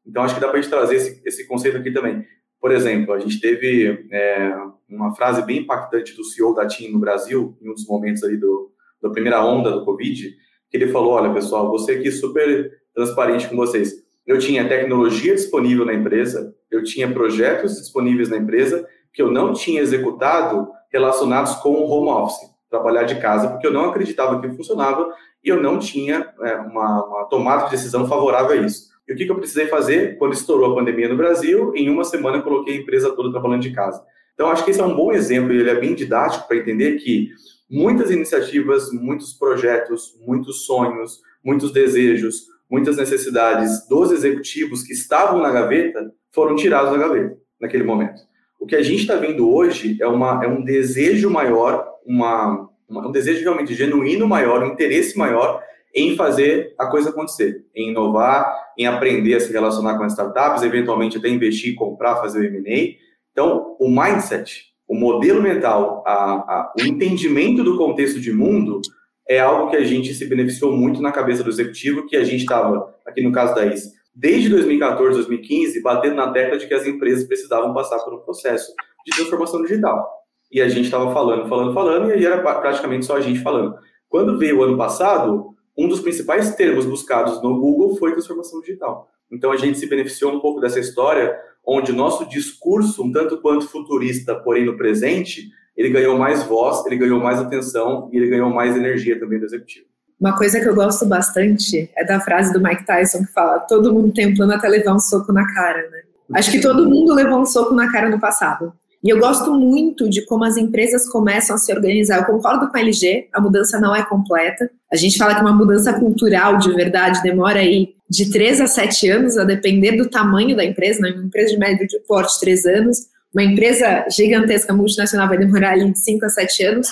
[0.07, 2.25] Então acho que dá para a gente trazer esse, esse conceito aqui também.
[2.61, 4.55] Por exemplo, a gente teve é,
[4.89, 8.37] uma frase bem impactante do CEO da TIM no Brasil, em um dos momentos ali
[8.37, 10.35] do, da primeira onda do Covid,
[10.71, 14.04] que ele falou, olha, pessoal, você aqui super transparente com vocês.
[14.27, 19.53] Eu tinha tecnologia disponível na empresa, eu tinha projetos disponíveis na empresa que eu não
[19.53, 24.57] tinha executado relacionados com o home office, trabalhar de casa, porque eu não acreditava que
[24.57, 25.13] funcionava
[25.45, 28.95] e eu não tinha é, uma, uma tomada de decisão favorável a isso.
[29.07, 31.73] E o que, que eu precisei fazer quando estourou a pandemia no Brasil?
[31.75, 34.03] Em uma semana eu coloquei a empresa toda trabalhando de casa.
[34.33, 36.97] Então, acho que esse é um bom exemplo e ele é bem didático para entender
[36.97, 37.31] que
[37.71, 45.51] muitas iniciativas, muitos projetos, muitos sonhos, muitos desejos, muitas necessidades dos executivos que estavam na
[45.51, 48.21] gaveta foram tirados da gaveta naquele momento.
[48.59, 53.09] O que a gente está vendo hoje é, uma, é um desejo maior, uma, uma,
[53.09, 55.63] um desejo realmente genuíno maior, um interesse maior
[55.95, 60.63] em fazer a coisa acontecer, em inovar, em aprender a se relacionar com as startups,
[60.63, 62.97] eventualmente até investir, comprar, fazer o M&A.
[63.31, 68.81] Então, o mindset, o modelo mental, a, a, o entendimento do contexto de mundo
[69.29, 72.43] é algo que a gente se beneficiou muito na cabeça do executivo, que a gente
[72.43, 76.87] estava, aqui no caso da IS, desde 2014, 2015, batendo na tecla de que as
[76.87, 78.73] empresas precisavam passar por um processo
[79.07, 80.09] de transformação digital.
[80.53, 83.77] E a gente estava falando, falando, falando, e era praticamente só a gente falando.
[84.09, 89.11] Quando veio o ano passado, um dos principais termos buscados no Google foi transformação digital.
[89.33, 93.41] Então a gente se beneficiou um pouco dessa história, onde o nosso discurso, um tanto
[93.41, 98.29] quanto futurista, porém no presente, ele ganhou mais voz, ele ganhou mais atenção e ele
[98.29, 99.87] ganhou mais energia também do executivo.
[100.21, 103.93] Uma coisa que eu gosto bastante é da frase do Mike Tyson que fala: todo
[103.93, 106.03] mundo tem um plano até levar um soco na cara, né?
[106.35, 108.73] Acho que todo mundo levou um soco na cara no passado.
[109.03, 112.21] E eu gosto muito de como as empresas começam a se organizar.
[112.21, 114.71] Eu concordo com a LG, a mudança não é completa.
[114.91, 119.11] A gente fala que uma mudança cultural de verdade demora aí de 3 a 7
[119.11, 121.03] anos, a depender do tamanho da empresa.
[121.03, 121.11] Né?
[121.11, 122.99] Uma empresa de médio de porte, 3 anos.
[123.35, 126.89] Uma empresa gigantesca multinacional vai demorar ali de 5 a 7 anos.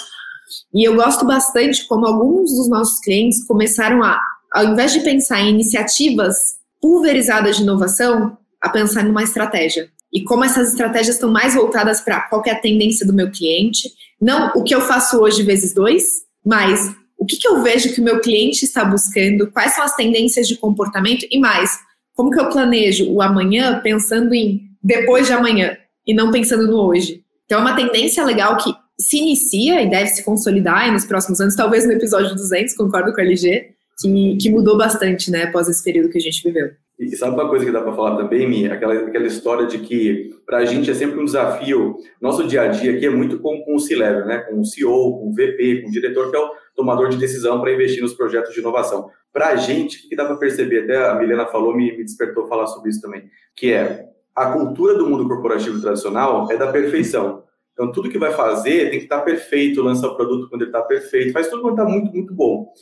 [0.74, 4.20] E eu gosto bastante como alguns dos nossos clientes começaram a,
[4.52, 6.36] ao invés de pensar em iniciativas
[6.80, 12.20] pulverizadas de inovação, a pensar numa estratégia e como essas estratégias estão mais voltadas para
[12.22, 13.90] qual é a tendência do meu cliente,
[14.20, 16.04] não o que eu faço hoje vezes dois,
[16.44, 19.96] mas o que, que eu vejo que o meu cliente está buscando, quais são as
[19.96, 21.78] tendências de comportamento e mais,
[22.14, 25.76] como que eu planejo o amanhã pensando em depois de amanhã
[26.06, 27.22] e não pensando no hoje.
[27.44, 31.56] Então é uma tendência legal que se inicia e deve se consolidar nos próximos anos,
[31.56, 35.82] talvez no episódio 200, concordo com a LG, que, que mudou bastante, né, após esse
[35.82, 36.70] período que a gente viveu.
[36.98, 38.66] E sabe uma coisa que dá para falar também, Mi?
[38.66, 41.96] Aquela, aquela história de que para a gente é sempre um desafio.
[42.20, 44.38] Nosso dia a dia aqui é muito com, com o C-Level, né?
[44.38, 47.60] com o CEO, com o VP, com o diretor, que é o tomador de decisão
[47.60, 49.10] para investir nos projetos de inovação.
[49.32, 50.84] Para a gente, o que dá para perceber?
[50.84, 53.24] Até a Milena falou, me, me despertou falar sobre isso também,
[53.56, 57.42] que é a cultura do mundo corporativo tradicional é da perfeição.
[57.72, 60.82] Então, tudo que vai fazer tem que estar perfeito, lança o produto quando ele está
[60.82, 62.72] perfeito, faz tudo quando está muito, muito bom.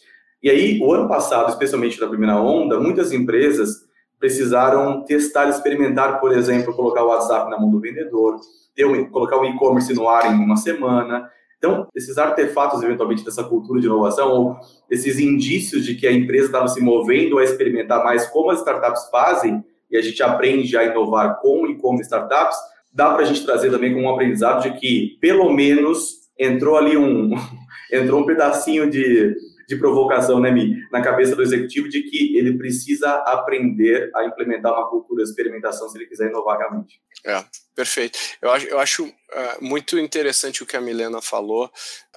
[0.43, 3.89] E aí, o ano passado, especialmente na primeira onda, muitas empresas
[4.19, 8.37] precisaram testar, experimentar, por exemplo, colocar o WhatsApp na mão do vendedor,
[8.81, 11.31] um, colocar o e-commerce no ar em uma semana.
[11.59, 14.57] Então, esses artefatos, eventualmente, dessa cultura de inovação, ou
[14.91, 19.09] esses indícios de que a empresa estava se movendo a experimentar mais como as startups
[19.11, 22.57] fazem, e a gente aprende a inovar com e como startups,
[22.93, 26.97] dá para a gente trazer também como um aprendizado de que, pelo menos, entrou ali
[26.97, 27.31] um,
[27.93, 29.35] entrou um pedacinho de,
[29.69, 34.73] de provocação, né, Mi, na cabeça do executivo de que ele precisa aprender a implementar
[34.73, 37.01] uma cultura de experimentação se ele quiser inovar realmente.
[37.25, 37.45] É,
[37.75, 38.19] perfeito.
[38.41, 39.15] Eu acho, eu acho uh,
[39.61, 41.71] muito interessante o que a Milena falou,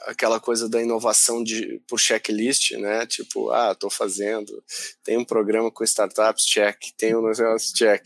[0.06, 3.06] aquela coisa da inovação de, por checklist, né?
[3.06, 4.64] Tipo, ah, estou fazendo,
[5.04, 8.02] tem um programa com startups, check, tem um negócio, check.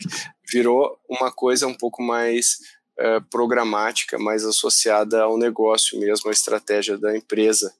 [0.50, 2.58] Virou uma coisa um pouco mais
[2.98, 7.72] é, programática, mais associada ao negócio mesmo, à estratégia da empresa.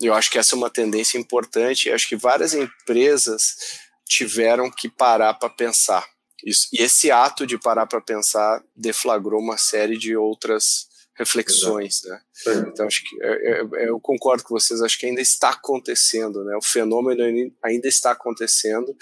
[0.00, 1.88] Eu acho que essa é uma tendência importante.
[1.88, 3.56] Eu acho que várias empresas
[4.08, 6.06] tiveram que parar para pensar.
[6.44, 12.20] Isso, e esse ato de parar para pensar deflagrou uma série de outras reflexões, né?
[12.68, 14.82] Então acho que é, é, eu concordo com vocês.
[14.82, 16.56] Acho que ainda está acontecendo, né?
[16.56, 17.22] O fenômeno
[17.62, 18.94] ainda está acontecendo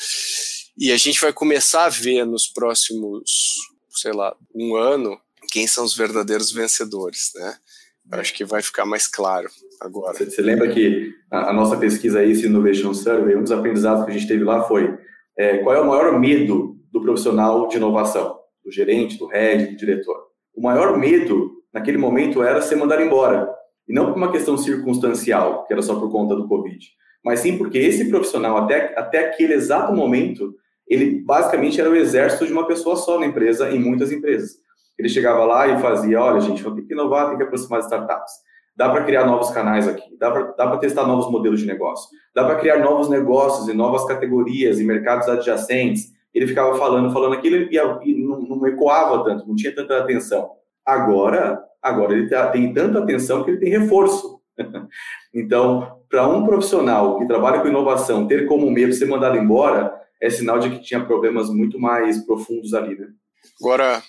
[0.77, 3.57] e a gente vai começar a ver nos próximos,
[3.91, 5.19] sei lá, um ano
[5.51, 7.57] quem são os verdadeiros vencedores, né?
[8.13, 9.49] Acho que vai ficar mais claro
[9.81, 10.17] agora.
[10.17, 14.05] Você, você lembra que a, a, nossa pesquisa aí, esse Innovation Survey, um dos aprendizados
[14.05, 14.99] que a gente teve lá foi
[15.39, 19.77] é, qual é o maior medo do profissional de inovação, do gerente, do head, do
[19.77, 20.17] diretor?
[20.55, 23.51] O maior medo naquele momento era ser mandado embora.
[23.89, 26.79] E não por uma questão circunstancial, que era só por conta do Covid,
[27.25, 30.55] mas sim porque esse profissional, até, até aquele exato momento,
[30.87, 34.57] ele basicamente era o exército de uma pessoa só na empresa, em muitas empresas.
[34.99, 38.33] Ele chegava lá e fazia: olha, gente, ter que inovar, tem que aproximar as startups.
[38.77, 42.57] Dá para criar novos canais aqui, dá para testar novos modelos de negócio, dá para
[42.57, 46.11] criar novos negócios e novas categorias e mercados adjacentes.
[46.35, 50.51] Ele ficava falando, falando aquilo e, e não, não ecoava tanto, não tinha tanta atenção.
[50.85, 54.41] Agora, agora ele tá, tem tanta atenção que ele tem reforço.
[55.35, 60.31] então, para um profissional que trabalha com inovação ter como medo ser mandado embora, é
[60.31, 63.09] sinal de que tinha problemas muito mais profundos ali, né?
[63.61, 64.03] Agora,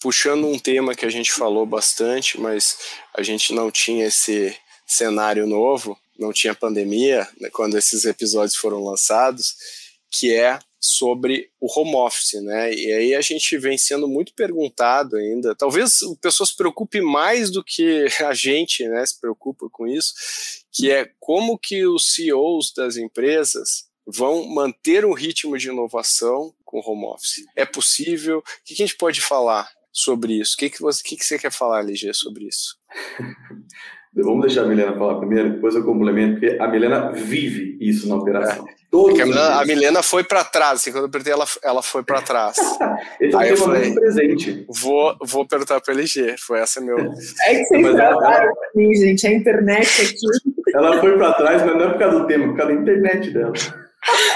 [0.00, 2.76] puxando um tema que a gente falou bastante, mas
[3.14, 4.56] a gente não tinha esse
[4.86, 9.54] cenário novo, não tinha pandemia né, quando esses episódios foram lançados,
[10.10, 12.72] que é sobre o home office, né?
[12.72, 15.54] E aí a gente vem sendo muito perguntado ainda.
[15.54, 20.14] Talvez o pessoal se preocupe mais do que a gente, né, se preocupa com isso,
[20.72, 26.80] que é como que os CEOs das empresas vão manter um ritmo de inovação com
[26.80, 27.44] home office.
[27.54, 28.38] É possível?
[28.38, 30.54] O que a gente pode falar sobre isso?
[30.54, 32.76] O que, que, você, que, que você quer falar, LG, sobre isso?
[34.12, 38.16] Vamos deixar a Milena falar primeiro, depois eu complemento, porque a Milena vive isso na
[38.16, 38.66] operação.
[38.66, 38.79] É.
[38.90, 42.02] Todos a, Milena, a Milena foi para trás, assim, quando eu perguntei, ela, ela foi
[42.02, 42.56] para trás.
[43.20, 44.66] Esse Aí é eu falei, presente.
[44.68, 46.98] Vou, vou perguntar para LG, foi essa meu.
[46.98, 48.94] É que vocês trabalham ela...
[48.96, 50.74] gente, a internet aqui.
[50.74, 52.80] Ela foi para trás, mas não é por causa do tema, é por causa da
[52.80, 53.52] internet dela.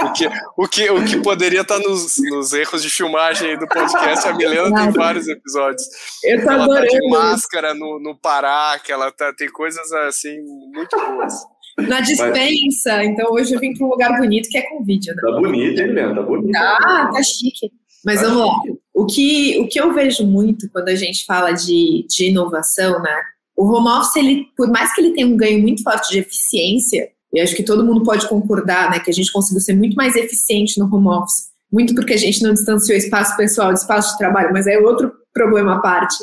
[0.03, 0.29] O que,
[0.59, 4.71] o que, o que poderia estar nos, nos erros de filmagem do podcast, a Milena
[4.73, 5.83] tem vários episódios.
[6.23, 6.87] Eu tô ela adorando.
[6.87, 10.37] tá de máscara no, no Pará, que ela tá, tem coisas assim
[10.73, 11.33] muito boas.
[11.79, 13.09] Na dispensa, Mas...
[13.09, 15.15] então hoje eu vim para um lugar bonito que é com vídeo.
[15.15, 15.23] Né?
[15.23, 16.15] Tá bonito, hein, Milena?
[16.15, 16.53] Tá bonito.
[16.53, 17.71] Tá, tá chique.
[18.05, 18.63] Mas tá vamos lá.
[18.93, 23.17] O que, o que eu vejo muito quando a gente fala de, de inovação, né?
[23.57, 27.09] O home office, ele, por mais que ele tenha um ganho muito forte de eficiência,
[27.33, 30.15] e acho que todo mundo pode concordar, né, que a gente conseguiu ser muito mais
[30.15, 34.19] eficiente no home office, muito porque a gente não distanciou espaço pessoal de espaço de
[34.19, 36.15] trabalho, mas é outro problema à parte.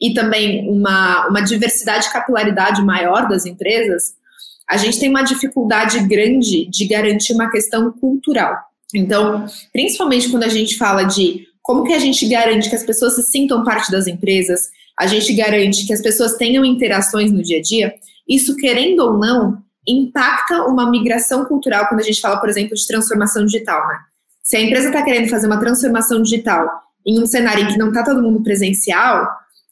[0.00, 4.14] E também uma, uma diversidade e capilaridade maior das empresas,
[4.68, 8.56] a gente tem uma dificuldade grande de garantir uma questão cultural.
[8.94, 13.14] Então, principalmente quando a gente fala de como que a gente garante que as pessoas
[13.14, 17.58] se sintam parte das empresas, a gente garante que as pessoas tenham interações no dia
[17.58, 17.94] a dia,
[18.28, 22.86] isso, querendo ou não, impacta uma migração cultural quando a gente fala, por exemplo, de
[22.86, 23.98] transformação digital, né?
[24.42, 26.68] Se a empresa está querendo fazer uma transformação digital
[27.06, 29.28] em um cenário em que não está todo mundo presencial,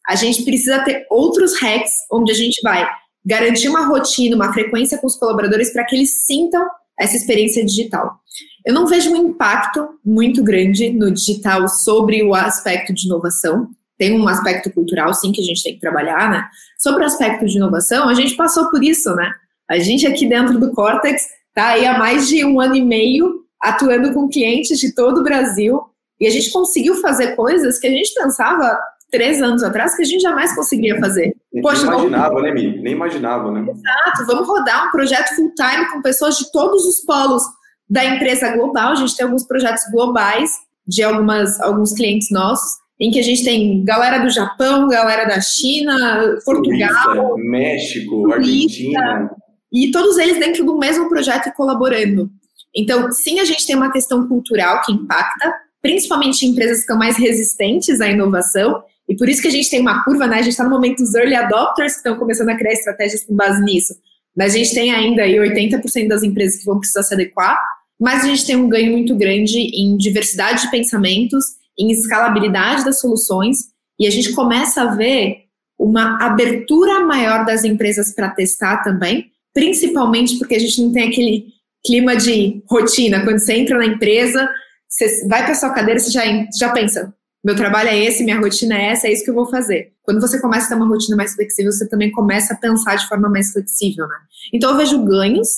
[0.06, 2.86] a gente precisa ter outros hacks onde a gente vai
[3.24, 6.66] garantir uma rotina, uma frequência com os colaboradores para que eles sintam
[6.98, 8.20] essa experiência digital.
[8.64, 13.68] Eu não vejo um impacto muito grande no digital sobre o aspecto de inovação.
[13.98, 16.44] Tem um aspecto cultural, sim, que a gente tem que trabalhar, né?
[16.78, 19.30] Sobre o aspecto de inovação, a gente passou por isso, né?
[19.68, 23.42] A gente aqui dentro do Cortex está aí há mais de um ano e meio
[23.60, 25.80] atuando com clientes de todo o Brasil
[26.20, 28.78] e a gente conseguiu fazer coisas que a gente pensava
[29.12, 31.36] três anos atrás que a gente jamais conseguiria fazer.
[31.52, 32.42] Nem Poxa, imaginava, vamos...
[32.42, 32.82] né, Mi?
[32.82, 33.60] Nem imaginava, né?
[33.60, 34.26] Exato.
[34.26, 37.42] Vamos rodar um projeto full time com pessoas de todos os polos
[37.88, 38.92] da empresa global.
[38.92, 40.50] A gente tem alguns projetos globais
[40.88, 45.40] de algumas, alguns clientes nossos em que a gente tem galera do Japão, galera da
[45.40, 49.30] China, Portugal, Suíça, México, Argentina.
[49.72, 52.30] E todos eles dentro do mesmo projeto e colaborando.
[52.74, 55.52] Então, sim, a gente tem uma questão cultural que impacta,
[55.82, 58.82] principalmente em empresas que estão mais resistentes à inovação,
[59.12, 60.38] e por isso que a gente tem uma curva, né?
[60.38, 63.36] A gente está no momento dos early adopters que estão começando a criar estratégias com
[63.36, 63.94] base nisso.
[64.34, 67.62] Mas a gente tem ainda aí 80% das empresas que vão precisar se adequar,
[68.00, 71.44] mas a gente tem um ganho muito grande em diversidade de pensamentos,
[71.78, 73.58] em escalabilidade das soluções,
[74.00, 75.42] e a gente começa a ver
[75.78, 81.48] uma abertura maior das empresas para testar também, principalmente porque a gente não tem aquele
[81.84, 83.22] clima de rotina.
[83.24, 84.48] Quando você entra na empresa,
[84.88, 86.22] você vai para sua cadeira, você já,
[86.58, 87.12] já pensa:
[87.44, 89.92] meu trabalho é esse, minha rotina é essa, é isso que eu vou fazer.
[90.02, 93.08] Quando você começa a ter uma rotina mais flexível, você também começa a pensar de
[93.08, 94.16] forma mais flexível, né?
[94.52, 95.48] Então eu vejo ganhos.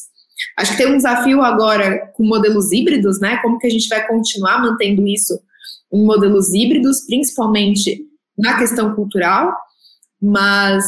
[0.59, 3.37] Acho que tem um desafio agora com modelos híbridos, né?
[3.43, 5.39] Como que a gente vai continuar mantendo isso
[5.93, 8.03] em modelos híbridos, principalmente
[8.37, 9.55] na questão cultural,
[10.21, 10.85] mas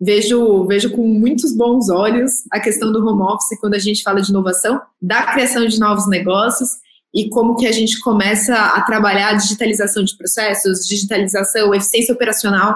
[0.00, 4.20] vejo, vejo com muitos bons olhos a questão do home office quando a gente fala
[4.20, 6.70] de inovação, da criação de novos negócios
[7.14, 12.74] e como que a gente começa a trabalhar a digitalização de processos, digitalização, eficiência operacional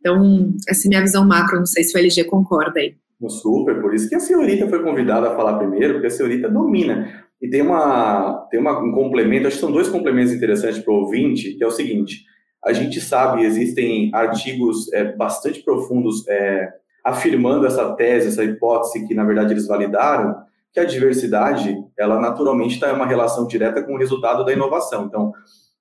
[0.00, 2.94] Então, essa é minha visão macro, não sei se o LG concorda aí.
[3.28, 7.26] Super, por isso que a senhorita foi convidada a falar primeiro, porque a senhorita domina.
[7.42, 10.98] E tem, uma, tem uma, um complemento, acho que são dois complementos interessantes para o
[10.98, 12.24] ouvinte, que é o seguinte:
[12.64, 16.68] a gente sabe, existem artigos é, bastante profundos é,
[17.04, 20.36] afirmando essa tese, essa hipótese que, na verdade, eles validaram,
[20.72, 25.06] que a diversidade, ela naturalmente está em uma relação direta com o resultado da inovação.
[25.06, 25.32] Então,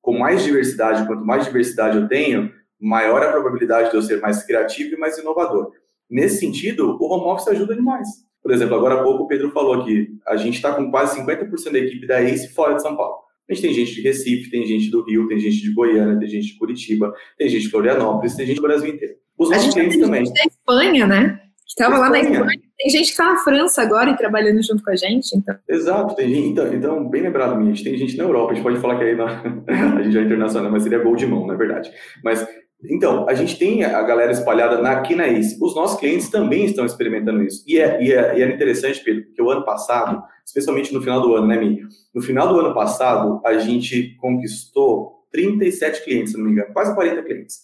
[0.02, 4.44] com mais diversidade, quanto mais diversidade eu tenho, maior a probabilidade de eu ser mais
[4.44, 5.72] criativo e mais inovador.
[6.10, 8.08] Nesse sentido, o home office ajuda demais.
[8.42, 11.72] Por exemplo, agora há pouco o Pedro falou que a gente está com quase 50%
[11.72, 13.18] da equipe da ACE fora de São Paulo.
[13.50, 16.28] A gente tem gente de Recife, tem gente do Rio, tem gente de Goiânia, tem
[16.28, 19.16] gente de Curitiba, tem gente de Florianópolis, tem gente do Brasil inteiro.
[19.38, 20.24] Os nossos clientes também.
[20.24, 21.42] da Espanha, né?
[21.66, 22.67] Que estava lá na Espanha.
[22.78, 25.36] Tem gente que está na França agora e trabalhando junto com a gente.
[25.36, 25.56] Então.
[25.68, 26.48] Exato, tem gente.
[26.50, 27.60] Então, então, bem lembrado.
[27.60, 28.52] A gente tem gente na Europa.
[28.52, 29.26] A gente pode falar que aí na,
[29.98, 31.92] a gente é internacional, mas seria gol de mão, na é verdade.
[32.24, 32.48] Mas
[32.84, 35.58] então, a gente tem a galera espalhada na, aqui na ACE.
[35.60, 37.64] Os nossos clientes também estão experimentando isso.
[37.68, 41.34] E é, e é, e interessante, Pedro, porque o ano passado, especialmente no final do
[41.36, 41.82] ano, né, Mi?
[42.14, 46.94] No final do ano passado, a gente conquistou 37 clientes, se não me engano, quase
[46.94, 47.62] 40 clientes.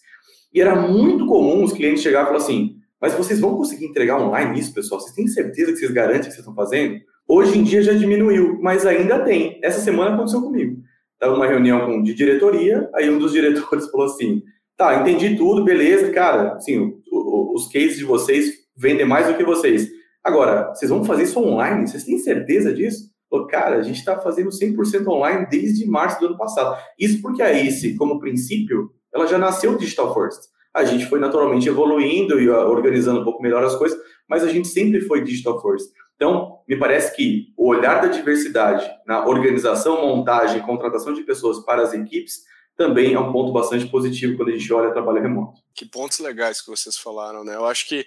[0.51, 4.17] E era muito comum os clientes chegarem e falar assim: mas vocês vão conseguir entregar
[4.17, 5.01] online isso, pessoal?
[5.01, 7.01] Vocês têm certeza que vocês garantem que vocês estão fazendo?
[7.27, 9.59] Hoje em dia já diminuiu, mas ainda tem.
[9.61, 10.81] Essa semana aconteceu comigo.
[11.11, 14.41] Estava numa reunião de diretoria, aí um dos diretores falou assim:
[14.77, 16.57] Tá, entendi tudo, beleza, cara.
[16.61, 19.89] Sim, os cases de vocês vendem mais do que vocês.
[20.23, 21.85] Agora, vocês vão fazer isso online?
[21.85, 23.11] Vocês têm certeza disso?
[23.49, 26.81] Cara, a gente está fazendo 100% online desde março do ano passado.
[26.97, 30.52] Isso porque a ACE, como princípio, ela já nasceu digital first.
[30.73, 33.97] A gente foi naturalmente evoluindo e organizando um pouco melhor as coisas,
[34.27, 35.91] mas a gente sempre foi digital first.
[36.15, 41.81] Então, me parece que o olhar da diversidade na organização, montagem, contratação de pessoas para
[41.81, 42.43] as equipes
[42.75, 45.61] também é um ponto bastante positivo quando a gente olha trabalho remoto.
[45.75, 47.55] Que pontos legais que vocês falaram, né?
[47.55, 48.05] Eu acho que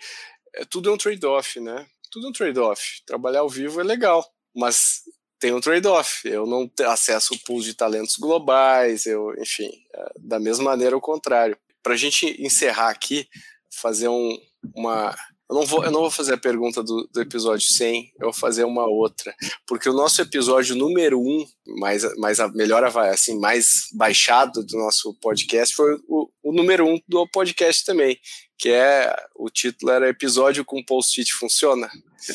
[0.54, 1.86] é, tudo é um trade-off, né?
[2.10, 3.02] Tudo é um trade-off.
[3.06, 5.02] Trabalhar ao vivo é legal, mas
[5.38, 6.26] tem um trade-off.
[6.26, 11.56] Eu não acesso pools de talentos globais, eu, enfim, é, da mesma maneira o contrário.
[11.86, 13.28] Para a gente encerrar aqui,
[13.70, 14.36] fazer um,
[14.74, 15.14] uma
[15.48, 18.32] eu não vou, eu não vou fazer a pergunta do, do episódio 100, eu vou
[18.32, 19.32] fazer uma outra.
[19.68, 21.46] Porque o nosso episódio número 1,
[21.78, 26.98] mais, mais a melhor assim, mais baixado do nosso podcast, foi o, o número 1
[27.06, 28.18] do podcast também.
[28.58, 31.88] Que é o título era Episódio com Post-it Funciona.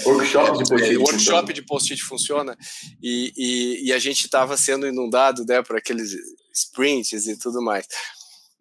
[0.06, 0.96] Workshop de post-it.
[0.96, 2.58] É, workshop de post-it funciona.
[3.04, 6.16] E, e, e a gente estava sendo inundado né, por aqueles
[6.54, 7.86] sprints e tudo mais.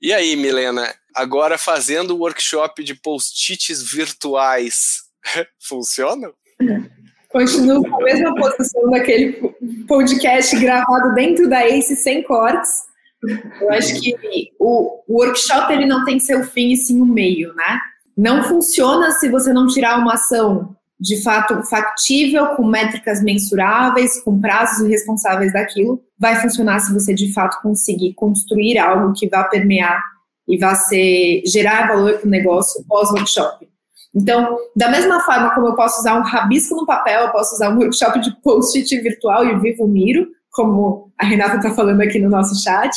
[0.02, 5.02] E aí, Milena, agora fazendo o workshop de post-its virtuais,
[5.60, 6.32] funciona?
[7.28, 9.54] Continuo com a mesma posição daquele
[9.86, 12.70] podcast gravado dentro da ACE sem cortes.
[13.60, 14.14] Eu acho que
[14.58, 17.78] o, workshop ele não tem o fim e sim o meio, né?
[18.16, 24.38] Não funciona se você não tirar uma ação de fato factível, com métricas mensuráveis, com
[24.38, 30.02] prazos responsáveis daquilo, vai funcionar se você de fato conseguir construir algo que vá permear
[30.46, 33.66] e vá ser gerar valor para o negócio pós-workshop.
[34.14, 37.70] Então, da mesma forma como eu posso usar um rabisco no papel, eu posso usar
[37.70, 42.28] um workshop de post-it virtual e vivo miro, como a Renata está falando aqui no
[42.28, 42.90] nosso chat,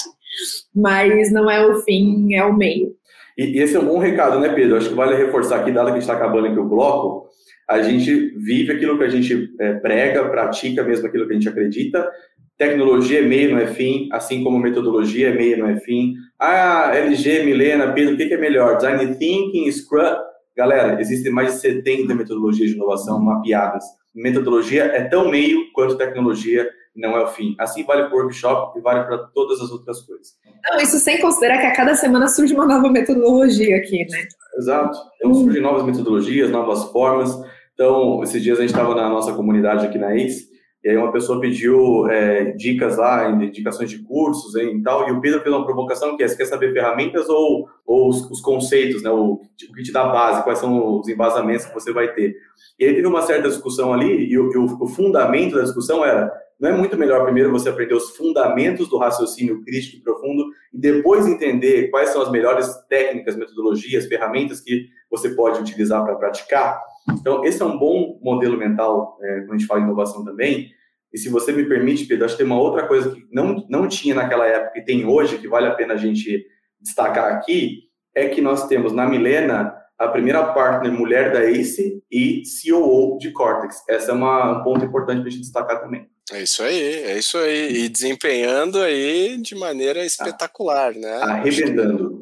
[0.75, 2.91] mas não é o fim, é o meio.
[3.37, 4.77] E, esse é um bom recado, né, Pedro?
[4.77, 7.22] Acho que vale reforçar aqui, dado que está acabando aqui o bloco,
[7.70, 11.49] a gente vive aquilo que a gente é, prega, pratica mesmo aquilo que a gente
[11.49, 12.09] acredita.
[12.57, 16.14] Tecnologia é meio, não é fim, assim como metodologia é meio, não é fim.
[16.39, 18.76] Ah, LG, Milena, Pedro, o que, é melhor?
[18.76, 20.16] Design Thinking, Scrum?
[20.55, 23.84] Galera, existem mais de 70 metodologias de inovação mapeadas.
[24.14, 27.55] Metodologia é tão meio quanto tecnologia não é o fim.
[27.59, 30.35] Assim vale para o workshop e vale para todas as outras coisas.
[30.69, 34.27] Não, isso sem considerar que a cada semana surge uma nova metodologia aqui, né?
[34.57, 34.97] Exato.
[35.15, 37.37] Então surgem novas metodologias, novas formas.
[37.73, 40.47] Então, esses dias a gente estava na nossa comunidade aqui na ACE,
[40.84, 45.21] e aí uma pessoa pediu é, dicas lá, indicações de cursos e tal, e o
[45.21, 49.01] Pedro fez uma provocação que é, você quer saber ferramentas ou, ou os, os conceitos,
[49.01, 52.36] né, o, o, que te dá base, quais são os embasamentos que você vai ter.
[52.77, 56.03] E aí teve uma certa discussão ali, e o, e o, o fundamento da discussão
[56.03, 56.29] era,
[56.59, 60.77] não é muito melhor primeiro você aprender os fundamentos do raciocínio crítico e profundo e
[60.77, 66.81] depois entender quais são as melhores técnicas, metodologias, ferramentas que você pode utilizar para praticar?
[67.11, 70.71] Então, esse é um bom modelo mental é, quando a gente fala em inovação também.
[71.13, 73.87] E se você me permite, Pedro, acho que tem uma outra coisa que não, não
[73.87, 76.45] tinha naquela época e tem hoje, que vale a pena a gente
[76.81, 77.83] destacar aqui,
[78.15, 83.31] é que nós temos na Milena a primeira partner mulher da ACE e COO de
[83.31, 83.83] Cortex.
[83.87, 86.07] Essa é uma, um ponto importante para a gente destacar também.
[86.31, 87.83] É isso aí, é isso aí.
[87.83, 91.15] E desempenhando aí de maneira espetacular, né?
[91.21, 92.12] Arrebentando.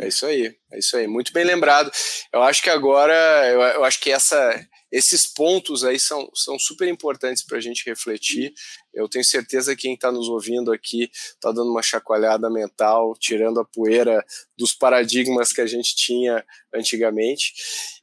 [0.00, 1.06] É isso aí, é isso aí.
[1.06, 1.90] Muito bem lembrado.
[2.32, 3.12] Eu acho que agora,
[3.50, 7.84] eu, eu acho que essa, esses pontos aí são, são super importantes para a gente
[7.84, 8.50] refletir.
[8.94, 13.60] Eu tenho certeza que quem está nos ouvindo aqui está dando uma chacoalhada mental, tirando
[13.60, 14.24] a poeira
[14.56, 16.42] dos paradigmas que a gente tinha
[16.74, 17.52] antigamente.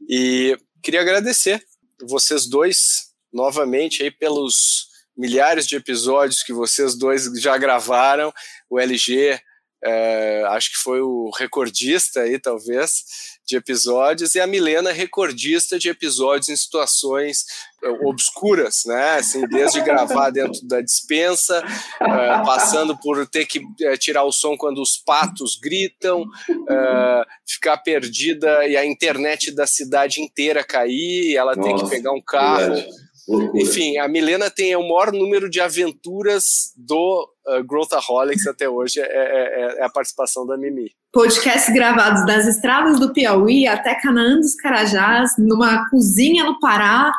[0.08, 1.66] E queria agradecer
[2.04, 4.86] vocês dois novamente aí pelos
[5.18, 8.32] milhares de episódios que vocês dois já gravaram.
[8.70, 9.42] O LG
[9.88, 15.88] é, acho que foi o recordista aí, talvez, de episódios, e a Milena recordista de
[15.88, 17.46] episódios em situações
[17.82, 19.12] é, obscuras, né?
[19.20, 21.64] Assim, desde gravar dentro da dispensa,
[22.02, 26.26] é, passando por ter que é, tirar o som quando os patos gritam,
[26.70, 32.12] é, ficar perdida e a internet da cidade inteira cair, ela Nossa, tem que pegar
[32.12, 32.76] um carro.
[32.76, 33.62] Verdade Loucura.
[33.62, 39.04] Enfim, a Milena tem o maior número de aventuras do uh, Growthaholics até hoje, é,
[39.04, 40.92] é, é, a participação da Mimi.
[41.12, 47.12] Podcasts gravados das estradas do Piauí até Canaã dos Carajás, numa cozinha no Pará,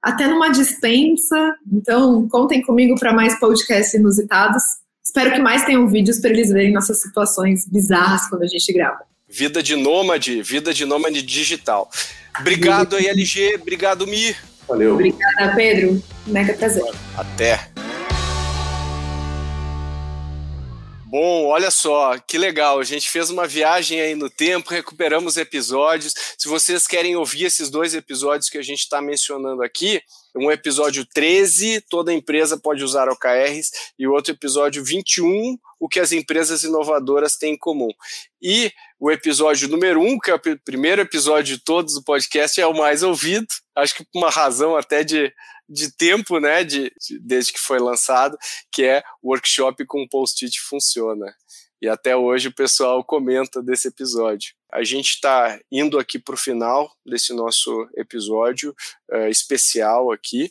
[0.00, 1.56] até numa dispensa.
[1.72, 4.62] Então, contem comigo para mais podcasts inusitados.
[5.04, 9.00] Espero que mais tenham vídeos para eles verem nossas situações bizarras quando a gente grava.
[9.28, 11.90] Vida de nômade, vida de nômade digital.
[12.38, 13.58] Obrigado aí, LG.
[13.60, 14.36] Obrigado, Mi.
[14.68, 14.94] Valeu.
[14.94, 16.02] Obrigada, Pedro.
[16.26, 16.84] Mega prazer.
[17.16, 17.68] Até.
[21.08, 22.80] Bom, olha só, que legal.
[22.80, 26.12] A gente fez uma viagem aí no tempo, recuperamos episódios.
[26.36, 30.02] Se vocês querem ouvir esses dois episódios que a gente está mencionando aqui,
[30.36, 36.00] um episódio 13, toda empresa pode usar OKRs, e o outro episódio 21, o que
[36.00, 37.90] as empresas inovadoras têm em comum.
[38.40, 42.66] E o episódio número 1, que é o primeiro episódio de todos do podcast, é
[42.66, 45.32] o mais ouvido, acho que por uma razão até de,
[45.68, 48.36] de tempo, né, de, de desde que foi lançado,
[48.72, 51.34] que é o workshop com post-it funciona.
[51.80, 54.54] E até hoje o pessoal comenta desse episódio.
[54.72, 58.74] A gente está indo aqui para o final desse nosso episódio
[59.10, 60.50] uh, especial aqui,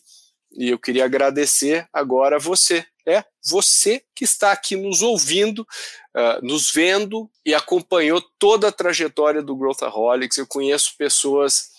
[0.58, 6.44] e eu queria agradecer agora a você, é você que está aqui nos ouvindo, uh,
[6.44, 10.38] nos vendo e acompanhou toda a trajetória do Growthaholics.
[10.38, 11.70] Eu conheço pessoas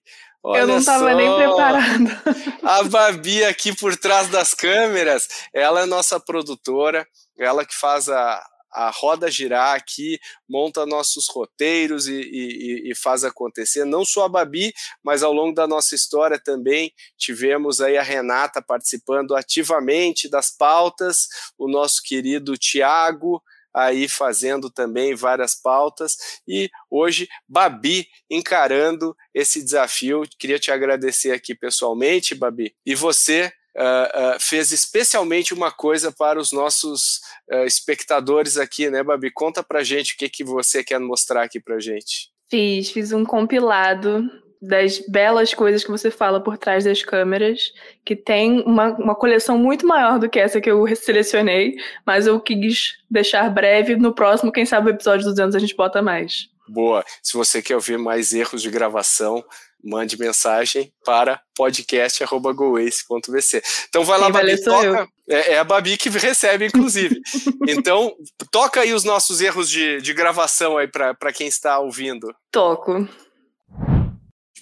[0.48, 2.22] Olha eu não estava nem preparada.
[2.64, 8.42] A Babi aqui por trás das câmeras, ela é nossa produtora, ela que faz a,
[8.72, 10.18] a roda girar aqui,
[10.48, 13.84] monta nossos roteiros e, e, e, faz acontecer.
[13.84, 14.72] Não só a Babi,
[15.04, 21.28] mas ao longo da nossa história também tivemos aí a Renata participando ativamente das pautas,
[21.58, 23.42] o nosso querido Tiago,
[23.78, 26.16] aí fazendo também várias pautas
[26.46, 30.22] e hoje Babi encarando esse desafio.
[30.38, 32.74] Queria te agradecer aqui pessoalmente, Babi.
[32.84, 37.20] E você Uh, uh, fez especialmente uma coisa para os nossos
[37.52, 39.30] uh, espectadores aqui, né, Babi?
[39.30, 42.32] Conta pra gente o que, que você quer mostrar aqui pra gente.
[42.50, 44.28] Fiz, fiz um compilado
[44.60, 47.72] das belas coisas que você fala por trás das câmeras,
[48.04, 52.38] que tem uma, uma coleção muito maior do que essa que eu selecionei, mas eu
[52.40, 53.96] quis deixar breve.
[53.96, 56.48] No próximo, quem sabe, o episódio 200 a gente bota mais.
[56.68, 57.04] Boa.
[57.22, 59.42] Se você quer ouvir mais erros de gravação,
[59.82, 63.62] mande mensagem para podcast.goace.vc.
[63.88, 65.08] Então vai lá, Babi, toca.
[65.28, 67.20] É, é, a Babi que recebe, inclusive.
[67.68, 68.14] então,
[68.50, 72.34] toca aí os nossos erros de, de gravação aí para quem está ouvindo.
[72.50, 73.08] Toco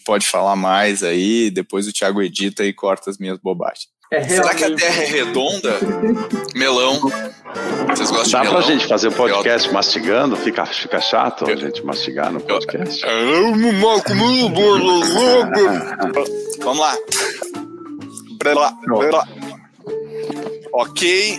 [0.07, 3.89] pode falar mais aí, depois o Thiago edita e corta as minhas bobagens.
[4.13, 5.79] É Será que a Terra é redonda?
[6.55, 7.01] melão.
[7.89, 8.53] Vocês gostam Dá de melão?
[8.53, 10.37] Dá pra gente fazer o um podcast mastigando?
[10.37, 13.05] Fica, fica chato a gente mastigar no podcast?
[16.61, 16.97] Vamos lá.
[20.73, 21.39] Ok,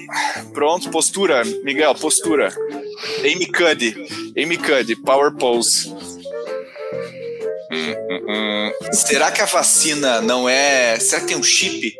[0.53, 2.53] pronto, postura, Miguel, postura.
[3.19, 3.95] Amy Cuddy,
[4.37, 6.16] Amy Cuddy, Power Pose.
[7.71, 8.71] Hum, hum, hum.
[8.93, 10.97] Será que a vacina não é.
[10.99, 11.95] Será que tem um chip?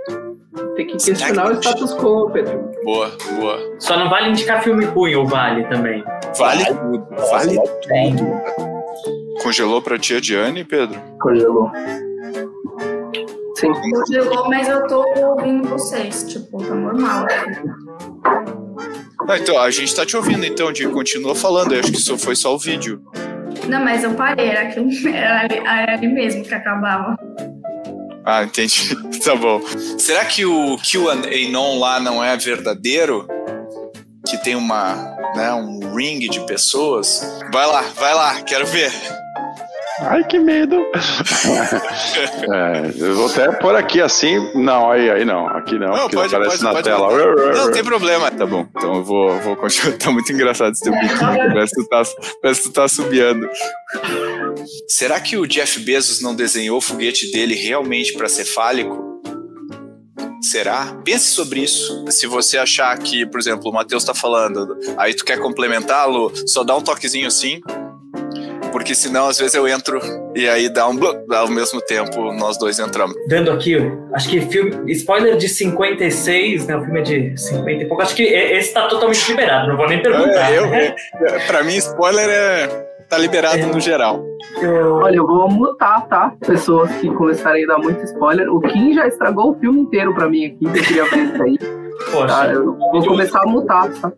[0.75, 2.71] Tem que questionar o status quo, Pedro.
[2.83, 3.75] Boa, boa.
[3.79, 6.03] Só não vale indicar filme ruim ou vale também?
[6.37, 7.07] Vale tudo.
[7.29, 8.77] Vale tudo.
[9.43, 10.99] Congelou pra tia Diane, Pedro?
[11.19, 11.71] Congelou.
[13.55, 13.71] Sim.
[13.73, 16.23] Congelou, mas eu tô ouvindo vocês.
[16.23, 17.25] Tipo, tá normal.
[19.27, 21.73] Ah, então, a gente tá te ouvindo, então, de continua falando.
[21.73, 23.01] Eu acho que isso foi só o vídeo.
[23.67, 27.17] Não, mas eu parei, era, aqui, era, ali, era ali mesmo que acabava.
[28.25, 28.95] Ah, entendi.
[29.23, 29.61] tá bom.
[29.97, 33.27] Será que o QAnon lá não é verdadeiro?
[34.27, 34.95] Que tem uma,
[35.35, 37.41] né, um ring de pessoas?
[37.53, 38.91] Vai lá, vai lá, quero ver.
[40.01, 40.75] Ai, que medo.
[42.53, 44.37] é, eu vou até pôr aqui assim.
[44.53, 45.47] Não, aí, aí não.
[45.47, 47.53] Aqui não, Não, porque pode, aparece pode, na pode tela.
[47.53, 48.29] Não, não tem problema.
[48.29, 49.97] Tá bom, então eu vou, vou continuar.
[50.07, 51.17] Tá muito engraçado esse teu biquinho.
[51.19, 52.03] Parece que tu tá,
[52.41, 53.49] parece que tu tá subiando.
[54.87, 59.21] Será que o Jeff Bezos não desenhou o foguete dele realmente para ser fálico?
[60.41, 60.95] Será?
[61.03, 62.05] Pense sobre isso.
[62.09, 66.63] Se você achar que, por exemplo, o Matheus tá falando, aí tu quer complementá-lo, só
[66.63, 67.59] dá um toquezinho assim.
[68.71, 69.99] Porque senão, às vezes, eu entro
[70.35, 73.15] e aí dá um blu, ao mesmo tempo nós dois entramos.
[73.27, 73.75] Dando aqui,
[74.13, 74.91] acho que filme.
[74.91, 76.75] Spoiler de 56, né?
[76.77, 78.01] O filme é de 50 e pouco.
[78.03, 80.51] Acho que esse tá totalmente liberado, não vou nem perguntar.
[80.51, 80.95] É, eu, né?
[81.21, 82.67] eu- pra mim, spoiler é.
[83.09, 84.23] tá liberado no geral.
[85.01, 86.33] Olha, eu vou mutar, tá?
[86.45, 88.49] Pessoas que começarem a dar muito spoiler.
[88.53, 91.43] O Kim já estragou o filme inteiro pra mim aqui, que eu queria ver isso
[91.43, 91.57] aí.
[92.11, 92.27] Poxa.
[92.27, 92.47] Tá?
[92.47, 94.11] Eu vou começar a mutar, tá?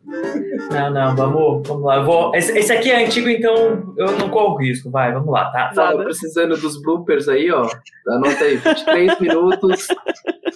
[0.72, 1.98] Não, não, vamos, vamos lá.
[1.98, 4.90] Eu vou, esse, esse aqui é antigo, então eu não corro risco.
[4.90, 5.72] Vai, vamos lá, tá?
[5.74, 7.70] Tava precisando dos bloopers aí, ó.
[8.08, 9.88] Anota aí, 23 minutos,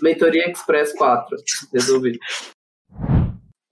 [0.02, 1.38] Mentoria Express 4.
[1.74, 2.20] Resolvido.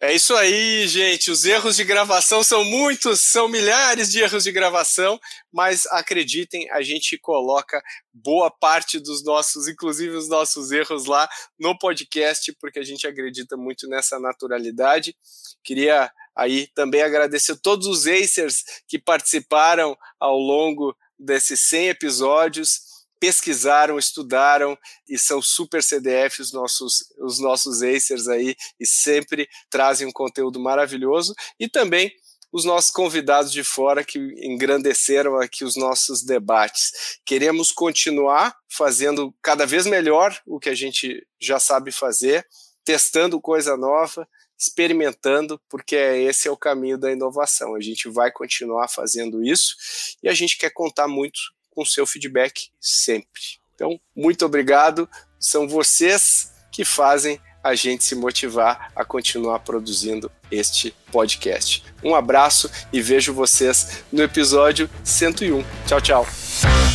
[0.04, 1.30] É isso aí, gente.
[1.30, 5.20] Os erros de gravação são muitos, são milhares de erros de gravação,
[5.54, 7.80] mas acreditem, a gente coloca
[8.12, 11.30] boa parte dos nossos, inclusive os nossos erros lá
[11.60, 15.16] no podcast, porque a gente acredita muito nessa naturalidade.
[15.64, 22.91] Queria aí também agradecer todos os Acers que participaram ao longo desses 100 episódios
[23.22, 24.76] pesquisaram, estudaram
[25.08, 30.60] e são super CDF os nossos, os nossos Acers aí e sempre trazem um conteúdo
[30.60, 32.12] maravilhoso e também
[32.52, 37.20] os nossos convidados de fora que engrandeceram aqui os nossos debates.
[37.24, 42.46] Queremos continuar fazendo cada vez melhor o que a gente já sabe fazer,
[42.84, 44.28] testando coisa nova,
[44.60, 47.76] experimentando, porque esse é o caminho da inovação.
[47.76, 49.76] A gente vai continuar fazendo isso
[50.22, 51.40] e a gente quer contar muito
[51.72, 53.42] com seu feedback sempre.
[53.74, 55.10] Então, muito obrigado.
[55.40, 61.84] São vocês que fazem a gente se motivar a continuar produzindo este podcast.
[62.04, 65.64] Um abraço e vejo vocês no episódio 101.
[65.88, 66.91] Tchau, tchau.